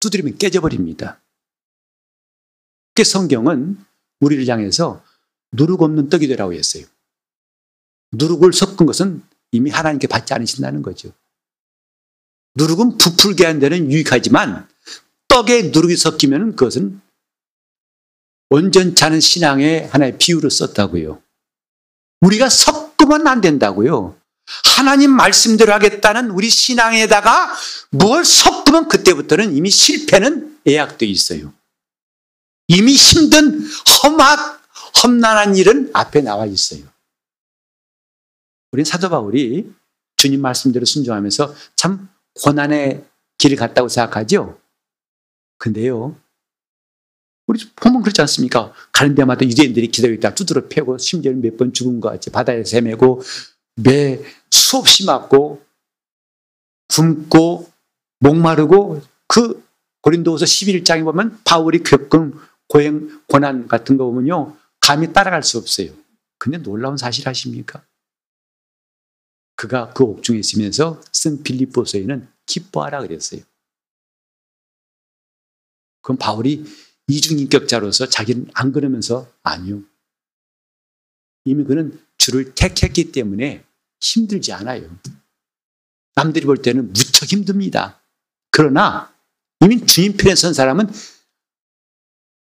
두드리면 0.00 0.38
깨져버립니다. 0.38 1.20
그 2.94 3.04
성경은 3.04 3.84
우리를 4.20 4.46
향해서 4.46 5.04
누룩 5.52 5.82
없는 5.82 6.08
떡이 6.08 6.28
되라고 6.28 6.52
했어요. 6.52 6.84
누룩을 8.12 8.52
섞은 8.52 8.86
것은 8.86 9.22
이미 9.50 9.70
하나님께 9.70 10.06
받지 10.06 10.34
않으신다는 10.34 10.82
거죠. 10.82 11.12
누룩은 12.54 12.98
부풀게 12.98 13.58
데는 13.58 13.90
유익하지만 13.90 14.67
떡에 15.38 15.70
누룩이 15.72 15.96
섞이면 15.96 16.56
그것은 16.56 17.00
온전치 18.50 19.04
않은 19.04 19.20
신앙의 19.20 19.88
하나의 19.88 20.18
비유로 20.18 20.50
썼다고요. 20.50 21.22
우리가 22.22 22.48
섞으면 22.48 23.26
안 23.26 23.40
된다고요. 23.40 24.18
하나님 24.76 25.10
말씀대로 25.10 25.72
하겠다는 25.74 26.30
우리 26.30 26.48
신앙에다가 26.48 27.52
뭘 27.90 28.24
섞으면 28.24 28.88
그때부터는 28.88 29.54
이미 29.54 29.70
실패는 29.70 30.58
예약되어 30.66 31.08
있어요. 31.08 31.52
이미 32.66 32.94
힘든 32.94 33.60
험악, 34.02 34.62
험난한 35.02 35.56
일은 35.56 35.90
앞에 35.92 36.22
나와 36.22 36.46
있어요. 36.46 36.82
우린 38.72 38.84
사도 38.84 39.08
바울이 39.08 39.72
주님 40.16 40.40
말씀대로 40.40 40.84
순종하면서 40.84 41.54
참 41.76 42.08
고난의 42.34 43.04
길을 43.36 43.56
갔다고 43.56 43.88
생각하죠? 43.88 44.58
근데요, 45.58 46.16
우리 47.46 47.64
보면 47.76 48.02
그렇지 48.02 48.20
않습니까? 48.22 48.72
가는 48.92 49.14
데마다 49.14 49.44
유대인들이 49.44 49.88
기다리다 49.88 50.34
두드러 50.34 50.68
패고 50.68 50.98
심지어 50.98 51.32
몇 51.32 51.56
번 51.56 51.72
죽은 51.72 52.00
것 52.00 52.10
같이 52.10 52.30
바다에 52.30 52.62
세매고 52.64 53.22
매 53.76 54.20
수없이 54.50 55.06
맞고 55.06 55.64
굶고 56.88 57.70
목마르고 58.20 59.00
그 59.26 59.64
고린도후서 60.02 60.44
11장에 60.44 61.04
보면 61.04 61.40
바울이 61.44 61.82
겪은 61.82 62.34
고행 62.68 63.20
고난 63.28 63.66
같은 63.66 63.96
거 63.96 64.04
보면요 64.04 64.56
감히 64.80 65.12
따라갈 65.12 65.42
수 65.42 65.58
없어요. 65.58 65.90
근데 66.38 66.58
놀라운 66.58 66.96
사실 66.96 67.28
아십니까? 67.28 67.82
그가 69.56 69.90
그 69.92 70.04
옥중에 70.04 70.38
있으면서 70.38 71.00
쓴 71.12 71.42
빌립보서에는 71.42 72.28
기뻐하라 72.46 73.00
그랬어요. 73.00 73.40
그럼 76.08 76.16
바울이 76.16 76.64
이중인격자로서 77.06 78.08
자기는 78.08 78.48
안 78.54 78.72
그러면서 78.72 79.30
아니요. 79.42 79.82
이미 81.44 81.64
그는 81.64 82.02
주를 82.16 82.54
택했기 82.54 83.12
때문에 83.12 83.62
힘들지 84.00 84.54
않아요. 84.54 84.88
남들이 86.14 86.46
볼 86.46 86.62
때는 86.62 86.94
무척 86.94 87.30
힘듭니다. 87.30 88.00
그러나 88.50 89.14
이미 89.60 89.84
주님 89.84 90.16
편에 90.16 90.34
선 90.34 90.54
사람은 90.54 90.90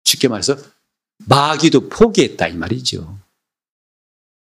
쉽게 0.04 0.28
말해서 0.28 0.56
마귀도 1.26 1.90
포기했다 1.90 2.48
이 2.48 2.56
말이죠. 2.56 3.18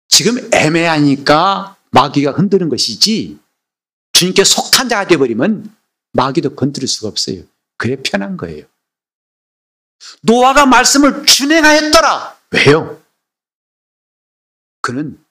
지금 0.08 0.38
애매하니까 0.54 1.76
마귀가 1.90 2.32
흔드는 2.32 2.70
것이지 2.70 3.38
주님께 4.12 4.44
속한 4.44 4.88
자가 4.88 5.06
되어버리면 5.06 5.76
마귀도 6.12 6.54
건드릴 6.54 6.88
수가 6.88 7.08
없어요. 7.08 7.42
그래 7.76 7.96
편한 8.02 8.38
거예요. 8.38 8.71
노아가 10.22 10.66
말씀을 10.66 11.24
준행하였더라. 11.26 12.38
왜요? 12.50 13.02
그는 14.80 15.22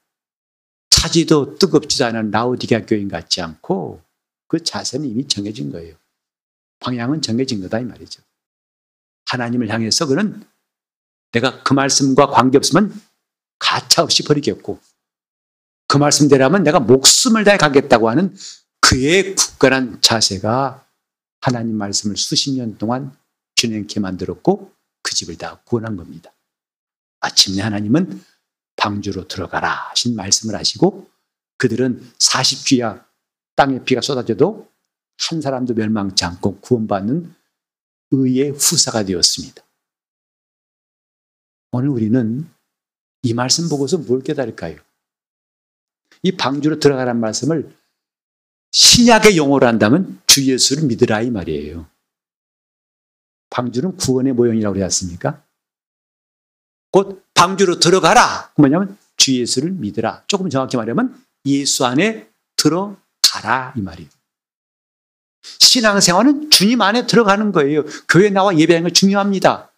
차지도 0.90 1.58
뜨겁지도 1.58 2.06
않은 2.06 2.32
라우디가 2.32 2.86
교인 2.86 3.08
같지 3.10 3.42
않고 3.42 4.02
그 4.48 4.64
자세는 4.64 5.08
이미 5.08 5.28
정해진 5.28 5.72
거예요. 5.72 5.96
방향은 6.80 7.22
정해진 7.22 7.62
거다 7.62 7.80
이 7.80 7.84
말이죠. 7.84 8.22
하나님을 9.26 9.70
향해서 9.70 10.08
그는 10.08 10.44
내가 11.32 11.64
그 11.64 11.74
말씀과 11.74 12.28
관계없으면 12.28 12.94
가차없이 13.60 14.24
버리겠고 14.24 14.80
그 15.88 15.98
말씀대로하면 15.98 16.64
내가 16.64 16.80
목숨을 16.80 17.44
다해 17.44 17.58
가겠다고 17.58 18.10
하는 18.10 18.36
그의 18.82 19.36
굳건한 19.36 20.02
자세가 20.02 20.86
하나님 21.42 21.78
말씀을 21.78 22.18
수십 22.18 22.52
년 22.52 22.78
동안 22.78 23.16
준행케 23.62 24.00
만들었고 24.00 24.74
그 25.04 25.14
집을 25.14 25.38
다 25.38 25.62
구원한 25.66 25.96
겁니다. 25.96 26.34
아침내 27.20 27.62
하나님은 27.62 28.24
방주로 28.76 29.28
들어가라 29.28 29.90
하신 29.90 30.16
말씀을 30.16 30.56
하시고 30.56 31.08
그들은 31.58 32.02
40주야 32.18 33.06
땅에 33.56 33.84
비가 33.84 34.02
쏟아져도 34.02 34.68
한 35.30 35.42
사람도 35.42 35.76
멸망치 35.76 36.26
않고 36.26 36.62
구원받는 36.62 37.36
의의 38.10 38.52
후사가 38.52 39.04
되었습니다. 39.04 39.62
오늘 41.74 41.90
우리는 41.90 42.50
이 43.22 43.34
말씀 43.36 43.70
보고서 43.70 44.00
뭘 44.00 44.24
깨달을까요? 44.24 44.78
이 46.24 46.32
방주로 46.32 46.80
들어가란 46.80 47.20
말씀을 47.20 47.78
신약의 48.72 49.38
용어로 49.38 49.68
한다면 49.68 50.20
주 50.26 50.52
예수를 50.52 50.88
믿으라 50.88 51.22
이 51.22 51.30
말이에요. 51.30 51.91
방주는 53.52 53.98
구원의 53.98 54.34
모형이라고 54.34 54.74
그러지 54.74 54.84
않습니까? 54.86 55.44
곧 56.92 57.24
방주로 57.36 57.80
들어가라. 57.80 58.52
뭐냐면 58.58 58.98
주 59.18 59.36
예수를 59.36 59.72
믿으라. 59.72 60.24
조금 60.26 60.50
정확히 60.50 60.78
말하면 60.78 61.24
예수 61.46 61.86
안에 61.86 62.28
들어가라 62.56 63.74
이 63.78 63.82
말이에요. 63.82 64.10
신앙생활은 65.42 66.50
주님 66.50 66.82
안에 66.82 67.08
들어가는 67.08 67.52
거예요. 67.52 67.84
교회 68.08 68.30
나와 68.30 68.58
예배하는 68.58 68.90
거 68.90 68.94
중요합니다. 68.94 69.72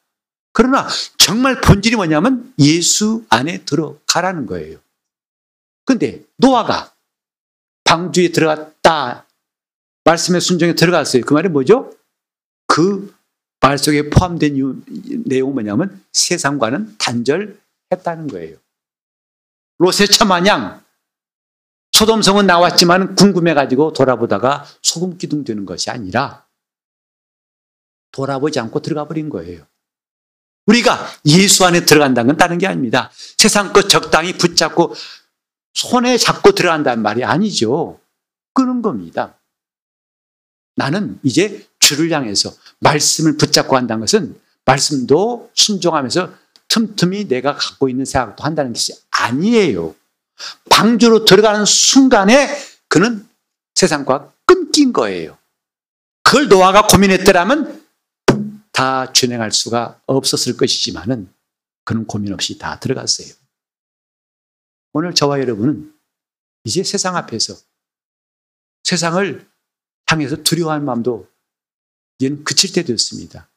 그러나 0.52 0.88
정말 1.18 1.62
본질이 1.62 1.96
뭐냐면 1.96 2.54
예수 2.60 3.26
안에 3.30 3.64
들어가라는 3.66 4.46
거예요. 4.46 4.80
근데 5.86 6.24
노아가 6.38 6.94
방주에 7.84 8.32
들어갔다. 8.32 9.26
말씀의 10.04 10.42
순종에 10.42 10.76
들어갔어요. 10.76 11.24
그 11.24 11.34
말이 11.34 11.50
뭐죠? 11.50 11.92
그 12.68 13.14
말 13.64 13.78
속에 13.78 14.10
포함된 14.10 14.58
유- 14.58 14.82
내용은 15.26 15.54
뭐냐면 15.54 16.04
세상과는 16.12 16.98
단절했다는 16.98 18.28
거예요. 18.28 18.58
로세차 19.78 20.26
마냥 20.26 20.84
소돔성은 21.94 22.46
나왔지만 22.46 23.16
궁금해가지고 23.16 23.94
돌아보다가 23.94 24.66
소금 24.82 25.18
기둥 25.18 25.46
되는 25.46 25.66
것이 25.66 25.90
아니라 25.90 26.46
돌아보지 28.12 28.60
않고 28.60 28.82
들어가 28.82 29.08
버린 29.08 29.30
거예요. 29.30 29.66
우리가 30.66 31.00
예수 31.26 31.66
안에 31.66 31.86
들어간다는 31.86 32.28
건 32.28 32.38
다른 32.38 32.58
게 32.58 32.68
아닙니다. 32.68 33.12
세상 33.38 33.72
것 33.72 33.88
적당히 33.88 34.38
붙잡고 34.38 34.94
손에 35.74 36.18
잡고 36.18 36.52
들어간다는 36.52 37.02
말이 37.02 37.24
아니죠. 37.24 38.02
끄는 38.54 38.82
겁니다. 38.82 39.40
나는 40.76 41.18
이제 41.24 41.66
주를 41.84 42.12
향해서 42.12 42.54
말씀을 42.80 43.36
붙잡고 43.36 43.76
한다는 43.76 44.00
것은 44.02 44.40
말씀도 44.66 45.52
순종하면서 45.54 46.34
틈틈이 46.70 47.28
내가 47.28 47.56
갖고 47.56 47.90
있는 47.90 48.06
생각도 48.06 48.44
한다는 48.44 48.72
것이 48.72 48.94
아니에요. 49.12 49.94
방주로 50.70 51.26
들어가는 51.26 51.66
순간에 51.66 52.48
그는 52.88 53.28
세상과 53.76 54.32
끊긴 54.46 54.94
거예요. 54.94 55.38
그걸 56.24 56.48
노아가 56.48 56.88
고민했더라면 56.88 57.84
다 58.72 59.12
준행할 59.12 59.52
수가 59.52 60.00
없었을 60.06 60.56
것이지만은 60.56 61.32
그는 61.84 62.08
고민 62.08 62.34
없이 62.34 62.58
다 62.58 62.80
들어갔어요. 62.80 63.28
오늘 64.94 65.14
저와 65.14 65.40
여러분은 65.42 65.94
이제 66.64 66.82
세상 66.82 67.18
앞에서 67.18 67.56
세상을 68.84 69.46
향해서 70.08 70.44
두려워할 70.44 70.80
마음도 70.80 71.28
이젠 72.20 72.44
그칠 72.44 72.72
때 72.74 72.84
됐습니다. 72.84 73.50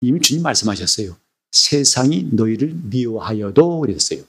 이미 0.00 0.20
주님 0.20 0.42
말씀하셨어요. 0.42 1.16
세상이 1.50 2.30
너희를 2.32 2.72
미워하여도 2.74 3.80
그랬어요. 3.80 4.22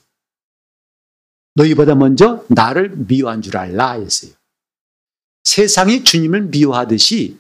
너희보다 1.56 1.96
먼저 1.96 2.46
나를 2.50 2.90
미워한 2.96 3.42
줄 3.42 3.58
알라 3.58 3.94
했어요. 3.94 4.32
세상이 5.44 6.04
주님을 6.04 6.44
미워하듯이 6.44 7.40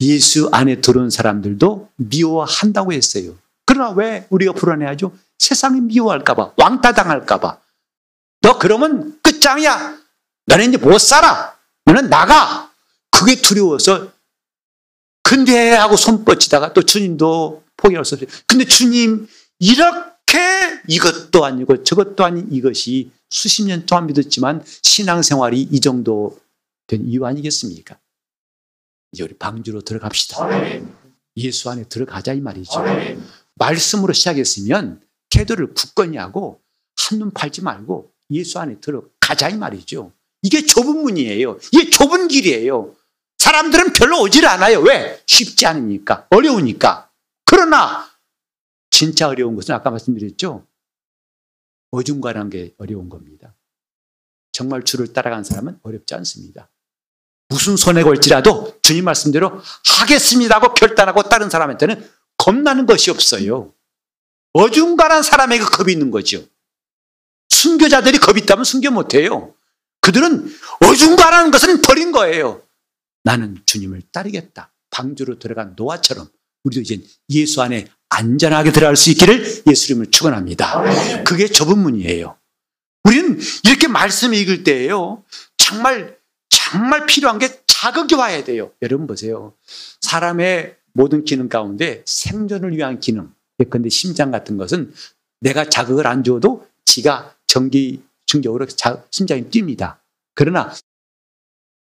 예수 0.00 0.48
안에 0.52 0.80
들어온 0.80 1.10
사람들도 1.10 1.90
미워한다고 1.96 2.92
했어요. 2.92 3.36
그러나 3.66 3.90
왜 3.90 4.26
우리가 4.30 4.52
불안해하죠? 4.52 5.16
세상이 5.38 5.80
미워할까봐, 5.80 6.54
왕따 6.56 6.92
당할까봐. 6.92 7.60
너 8.42 8.58
그러면 8.58 9.20
끝장이야. 9.22 10.00
너는 10.46 10.68
이제 10.70 10.78
못 10.78 10.98
살아. 10.98 11.58
너는 11.84 12.08
나가. 12.08 12.69
그게 13.10 13.36
두려워서 13.36 14.12
근데 15.22 15.70
하고 15.72 15.96
손 15.96 16.24
뻗치다가 16.24 16.72
또 16.72 16.82
주님도 16.82 17.62
포기할 17.76 18.04
수 18.04 18.14
없어요. 18.14 18.28
근데 18.46 18.64
주님 18.64 19.28
이렇게 19.58 20.38
이것도 20.88 21.44
아니고 21.44 21.84
저것도 21.84 22.24
아닌 22.24 22.48
이것이 22.50 23.10
수십 23.28 23.64
년 23.64 23.86
동안 23.86 24.06
믿었지만 24.06 24.64
신앙생활이 24.82 25.60
이 25.62 25.80
정도 25.80 26.38
된 26.86 27.06
이유 27.06 27.24
아니겠습니까? 27.24 27.98
이제 29.12 29.22
우리 29.22 29.34
방주로 29.34 29.82
들어갑시다. 29.82 30.36
예수 31.36 31.70
안에 31.70 31.84
들어가자 31.84 32.32
이 32.32 32.40
말이죠. 32.40 32.82
말씀으로 33.54 34.12
시작했으면 34.12 35.00
태도를 35.30 35.74
굳건히 35.74 36.16
하고 36.16 36.60
한눈 36.96 37.30
팔지 37.30 37.62
말고 37.62 38.10
예수 38.30 38.58
안에 38.58 38.80
들어가자 38.80 39.48
이 39.48 39.56
말이죠. 39.56 40.12
이게 40.42 40.64
좁은 40.64 41.02
문이에요. 41.02 41.58
이게 41.72 41.90
좁은 41.90 42.28
길이에요. 42.28 42.94
사람들은 43.40 43.94
별로 43.94 44.20
오질 44.20 44.46
않아요. 44.46 44.80
왜? 44.80 45.22
쉽지 45.26 45.64
않으니까. 45.66 46.26
어려우니까. 46.28 47.10
그러나 47.46 48.06
진짜 48.90 49.28
어려운 49.28 49.56
것은 49.56 49.74
아까 49.74 49.88
말씀드렸죠. 49.90 50.66
어중간한 51.90 52.50
게 52.50 52.74
어려운 52.76 53.08
겁니다. 53.08 53.54
정말 54.52 54.84
주를 54.84 55.14
따라간 55.14 55.42
사람은 55.42 55.80
어렵지 55.82 56.14
않습니다. 56.16 56.68
무슨 57.48 57.78
손에 57.78 58.02
걸지라도 58.02 58.78
주님 58.82 59.04
말씀대로 59.06 59.58
하겠습니다 59.98 60.56
하고 60.56 60.74
결단하고 60.74 61.22
다른 61.22 61.48
사람한테는 61.48 62.08
겁나는 62.36 62.84
것이 62.84 63.10
없어요. 63.10 63.72
어중간한 64.52 65.22
사람에게 65.22 65.64
겁이 65.64 65.92
있는 65.92 66.10
거죠. 66.10 66.44
순교자들이 67.48 68.18
겁이 68.18 68.42
있다면 68.42 68.64
순교 68.64 68.90
못해요. 68.90 69.54
그들은 70.02 70.54
어중간한 70.80 71.50
것은 71.50 71.80
버린 71.80 72.12
거예요. 72.12 72.62
나는 73.24 73.60
주님을 73.66 74.02
따르겠다. 74.12 74.72
방주로 74.90 75.38
들어간 75.38 75.74
노아처럼 75.76 76.28
우리도 76.64 76.80
이제 76.80 77.00
예수 77.30 77.62
안에 77.62 77.86
안전하게 78.08 78.72
들어갈 78.72 78.96
수 78.96 79.10
있기를 79.10 79.62
예수님을 79.66 80.10
축원합니다. 80.10 81.22
그게 81.24 81.46
좁은 81.46 81.78
문이에요. 81.78 82.36
우리는 83.04 83.38
이렇게 83.64 83.88
말씀 83.88 84.34
읽을 84.34 84.64
때에요. 84.64 85.24
정말 85.56 86.18
정말 86.48 87.06
필요한 87.06 87.38
게 87.38 87.48
자극이 87.66 88.14
와야 88.14 88.42
돼요. 88.44 88.72
여러분 88.82 89.06
보세요. 89.06 89.54
사람의 90.00 90.76
모든 90.92 91.24
기능 91.24 91.48
가운데 91.48 92.02
생존을 92.04 92.76
위한 92.76 93.00
기능. 93.00 93.32
예컨대 93.60 93.88
심장 93.88 94.30
같은 94.30 94.56
것은 94.56 94.92
내가 95.40 95.68
자극을 95.68 96.06
안 96.06 96.24
줘도 96.24 96.66
지가 96.84 97.34
전기 97.46 98.02
충격으로 98.26 98.66
자- 98.66 99.02
심장이 99.10 99.44
뜁니다. 99.44 99.98
그러나 100.34 100.72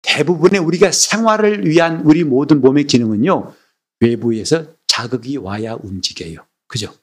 대부분의 0.01 0.59
우리가 0.59 0.91
생활을 0.91 1.67
위한 1.67 2.01
우리 2.01 2.23
모든 2.23 2.61
몸의 2.61 2.85
기능은요. 2.85 3.55
외부에서 3.99 4.65
자극이 4.87 5.37
와야 5.37 5.73
움직여요. 5.75 6.45
그죠? 6.67 6.93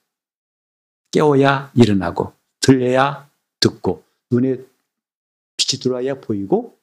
깨워야 1.10 1.72
일어나고 1.74 2.34
들려야 2.60 3.30
듣고 3.60 4.04
눈에 4.30 4.56
빛이 5.56 5.80
들어와야 5.80 6.20
보이고 6.20 6.78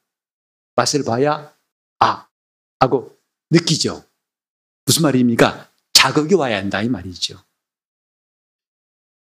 맛을 0.76 1.04
봐야 1.04 1.54
아 2.00 2.28
하고 2.80 3.18
느끼죠. 3.52 4.04
무슨 4.86 5.04
말입니까? 5.04 5.70
자극이 5.94 6.36
와야 6.36 6.58
한다 6.58 6.82
이 6.82 6.90
말이죠. 6.90 7.40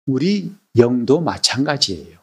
우리 0.06 0.54
영도 0.78 1.22
마찬가지예요. 1.22 2.20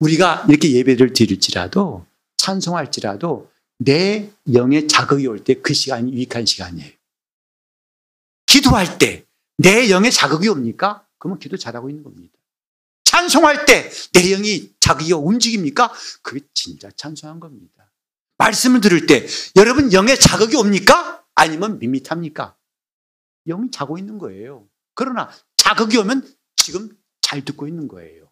우리가 0.00 0.46
이렇게 0.48 0.72
예배를 0.72 1.12
드릴지라도 1.12 2.06
찬송할지라도 2.42 3.50
내 3.78 4.30
영의 4.52 4.88
자극이 4.88 5.26
올 5.28 5.44
때 5.44 5.54
그 5.62 5.74
시간이 5.74 6.12
유익한 6.12 6.44
시간이에요. 6.44 6.92
기도할 8.46 8.98
때 8.98 9.26
내 9.58 9.90
영의 9.90 10.10
자극이 10.10 10.48
옵니까? 10.48 11.06
그러면 11.18 11.38
기도 11.38 11.56
잘하고 11.56 11.88
있는 11.88 12.02
겁니다. 12.02 12.34
찬송할 13.04 13.64
때 13.66 13.90
내 14.12 14.22
영이 14.30 14.74
자기가 14.80 15.18
움직입니까? 15.18 15.92
그게 16.22 16.40
진짜 16.52 16.90
찬송한 16.90 17.38
겁니다. 17.38 17.90
말씀을 18.38 18.80
들을 18.80 19.06
때 19.06 19.24
여러분 19.54 19.92
영의 19.92 20.18
자극이 20.18 20.56
옵니까? 20.56 21.24
아니면 21.36 21.78
밋밋합니까? 21.78 22.56
영이 23.46 23.70
자고 23.70 23.98
있는 23.98 24.18
거예요. 24.18 24.66
그러나 24.94 25.30
자극이 25.56 25.96
오면 25.98 26.28
지금 26.56 26.90
잘 27.20 27.44
듣고 27.44 27.68
있는 27.68 27.86
거예요. 27.86 28.30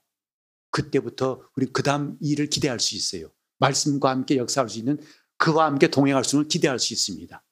그때부터 0.71 1.43
우리 1.55 1.67
그 1.67 1.83
다음 1.85 2.17
일을 2.21 2.49
기대할 2.49 2.81
수 2.81 2.97
있어요. 2.97 3.31
말씀과 3.61 4.11
함께 4.11 4.37
역사할 4.37 4.69
수 4.69 4.79
있는 4.79 4.99
그와 5.37 5.67
함께 5.67 5.87
동행할 5.89 6.25
수 6.25 6.37
있는 6.37 6.49
기대할 6.49 6.79
수 6.79 6.93
있습니다. 6.93 7.43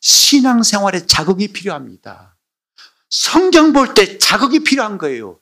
신앙생활에 0.00 1.06
자극이 1.06 1.48
필요합니다. 1.48 2.36
성경 3.08 3.72
볼 3.72 3.94
때 3.94 4.18
자극이 4.18 4.64
필요한 4.64 4.98
거예요. 4.98 5.38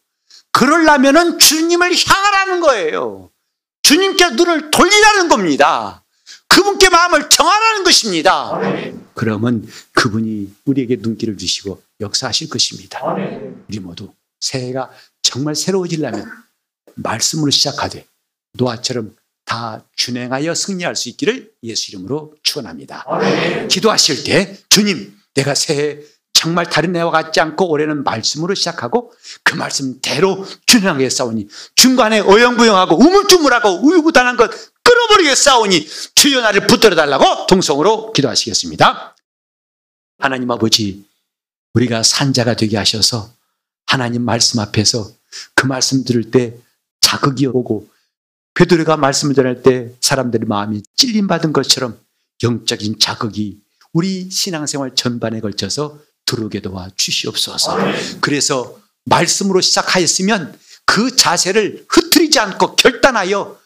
그러려면은 0.53 1.39
주님을 1.39 1.93
향하라는 2.07 2.61
거예요. 2.61 3.31
주님께 3.83 4.31
눈을 4.31 4.71
돌리라는 4.71 5.29
겁니다. 5.29 6.05
그분께 6.49 6.89
마음을 6.91 7.29
정하라는 7.29 7.85
것입니다. 7.85 8.55
아멘. 8.55 9.09
그러면 9.15 9.67
그분이 9.93 10.55
우리에게 10.65 10.97
눈길을 11.01 11.37
주시고 11.37 11.83
역사하실 12.01 12.49
것입니다. 12.49 13.01
아멘. 13.03 13.65
우리 13.69 13.81
모두 13.81 14.13
새해가 14.41 14.91
정말 15.23 15.55
새로워지려면 15.57 16.31
말씀으로 16.95 17.51
시작하되 17.51 18.07
노아처럼 18.53 19.17
다 19.45 19.85
준행하여 19.97 20.55
승리할 20.55 20.97
수 20.97 21.09
있기를 21.11 21.53
예수 21.63 21.91
이름으로 21.91 22.35
축원합니다. 22.43 23.05
기도하실 23.69 24.25
때 24.25 24.59
주님 24.69 25.17
내가 25.35 25.55
새해 25.55 25.99
정말 26.33 26.69
다른 26.69 26.95
해와 26.97 27.11
같지 27.11 27.41
않고 27.41 27.71
올해는 27.71 28.05
말씀으로 28.05 28.55
시작하고 28.55 29.13
그 29.43 29.55
말씀대로 29.55 30.45
준행하게 30.67 31.09
싸우니 31.09 31.49
중간에 31.77 32.21
어영부영하고 32.21 32.99
우물쭈물하고 32.99 33.87
우유부단한 33.87 34.37
것 34.37 34.51
끊어버리게 34.83 35.35
싸우니 35.35 35.89
주여 36.15 36.43
나를 36.43 36.67
붙들어 36.67 36.97
달라고 36.97 37.47
동성으로 37.47 38.13
기도하시겠습니다. 38.13 39.17
하나님 40.19 40.51
아버지 40.51 41.05
우리가 41.75 42.03
산자가 42.03 42.57
되게 42.57 42.77
하셔서 42.77 43.31
하나님 43.87 44.23
말씀 44.23 44.61
앞에서 44.61 45.11
그 45.55 45.67
말씀 45.67 46.05
들을 46.05 46.31
때 46.31 46.55
자극이 47.01 47.47
오고 47.47 47.89
베드로가 48.55 48.97
말씀을 48.97 49.35
전할 49.35 49.63
때 49.63 49.93
사람들의 50.01 50.47
마음이 50.47 50.83
찔림 50.97 51.27
받은 51.27 51.53
것처럼 51.53 51.99
영적인 52.43 52.99
자극이 52.99 53.59
우리 53.93 54.31
신앙생활 54.31 54.95
전반에 54.95 55.41
걸쳐서 55.41 55.99
들어오게 56.27 56.61
도와 56.61 56.89
주시옵소서. 56.97 57.77
그래서 58.21 58.79
말씀으로 59.05 59.61
시작하였으면 59.61 60.59
그 60.87 61.15
자세를 61.15 61.87
흐트리지 61.89 62.39
않고 62.39 62.77
결단하여 62.77 63.59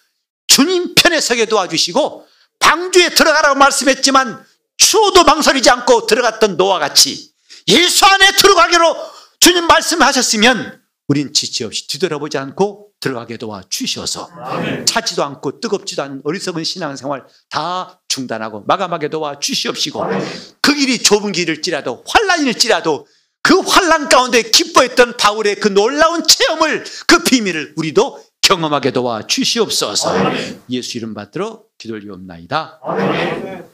주님 0.46 0.94
편에 0.94 1.20
서게 1.20 1.44
도와주시고 1.44 2.26
방주에 2.58 3.10
들어가라고 3.10 3.58
말씀했지만 3.58 4.44
추워도 4.76 5.24
망설이지 5.24 5.70
않고 5.70 6.06
들어갔던 6.06 6.56
노와 6.56 6.78
같이 6.78 7.32
예수 7.68 8.06
안에 8.06 8.32
들어가기로 8.32 8.96
주님 9.40 9.66
말씀하셨으면 9.66 10.80
우린 11.06 11.32
지체 11.32 11.64
없이 11.64 11.86
뒤돌아보지 11.86 12.38
않고 12.38 12.87
들어가게 13.00 13.36
도와 13.36 13.62
주셔서 13.68 14.28
차지도 14.84 15.22
않고 15.24 15.60
뜨겁지도 15.60 16.02
않은 16.02 16.22
어리석은 16.24 16.64
신앙생활 16.64 17.24
다 17.50 18.00
중단하고 18.08 18.64
마감하게 18.66 19.08
도와 19.08 19.38
주시옵시고 19.38 20.04
그 20.60 20.74
길이 20.74 20.98
좁은 21.02 21.32
길일지라도 21.32 22.04
환란일지라도 22.06 23.06
그 23.42 23.60
환란 23.60 24.08
가운데 24.08 24.42
기뻐했던 24.42 25.16
바울의 25.16 25.56
그 25.56 25.68
놀라운 25.68 26.22
체험을 26.26 26.84
그 27.06 27.22
비밀을 27.22 27.74
우리도 27.76 28.22
경험하게 28.42 28.92
도와 28.92 29.26
주시옵소서 29.26 30.14
예수 30.70 30.96
이름 30.98 31.14
받들어 31.14 31.62
기도리옵나이다. 31.78 32.80
아멘. 32.82 33.68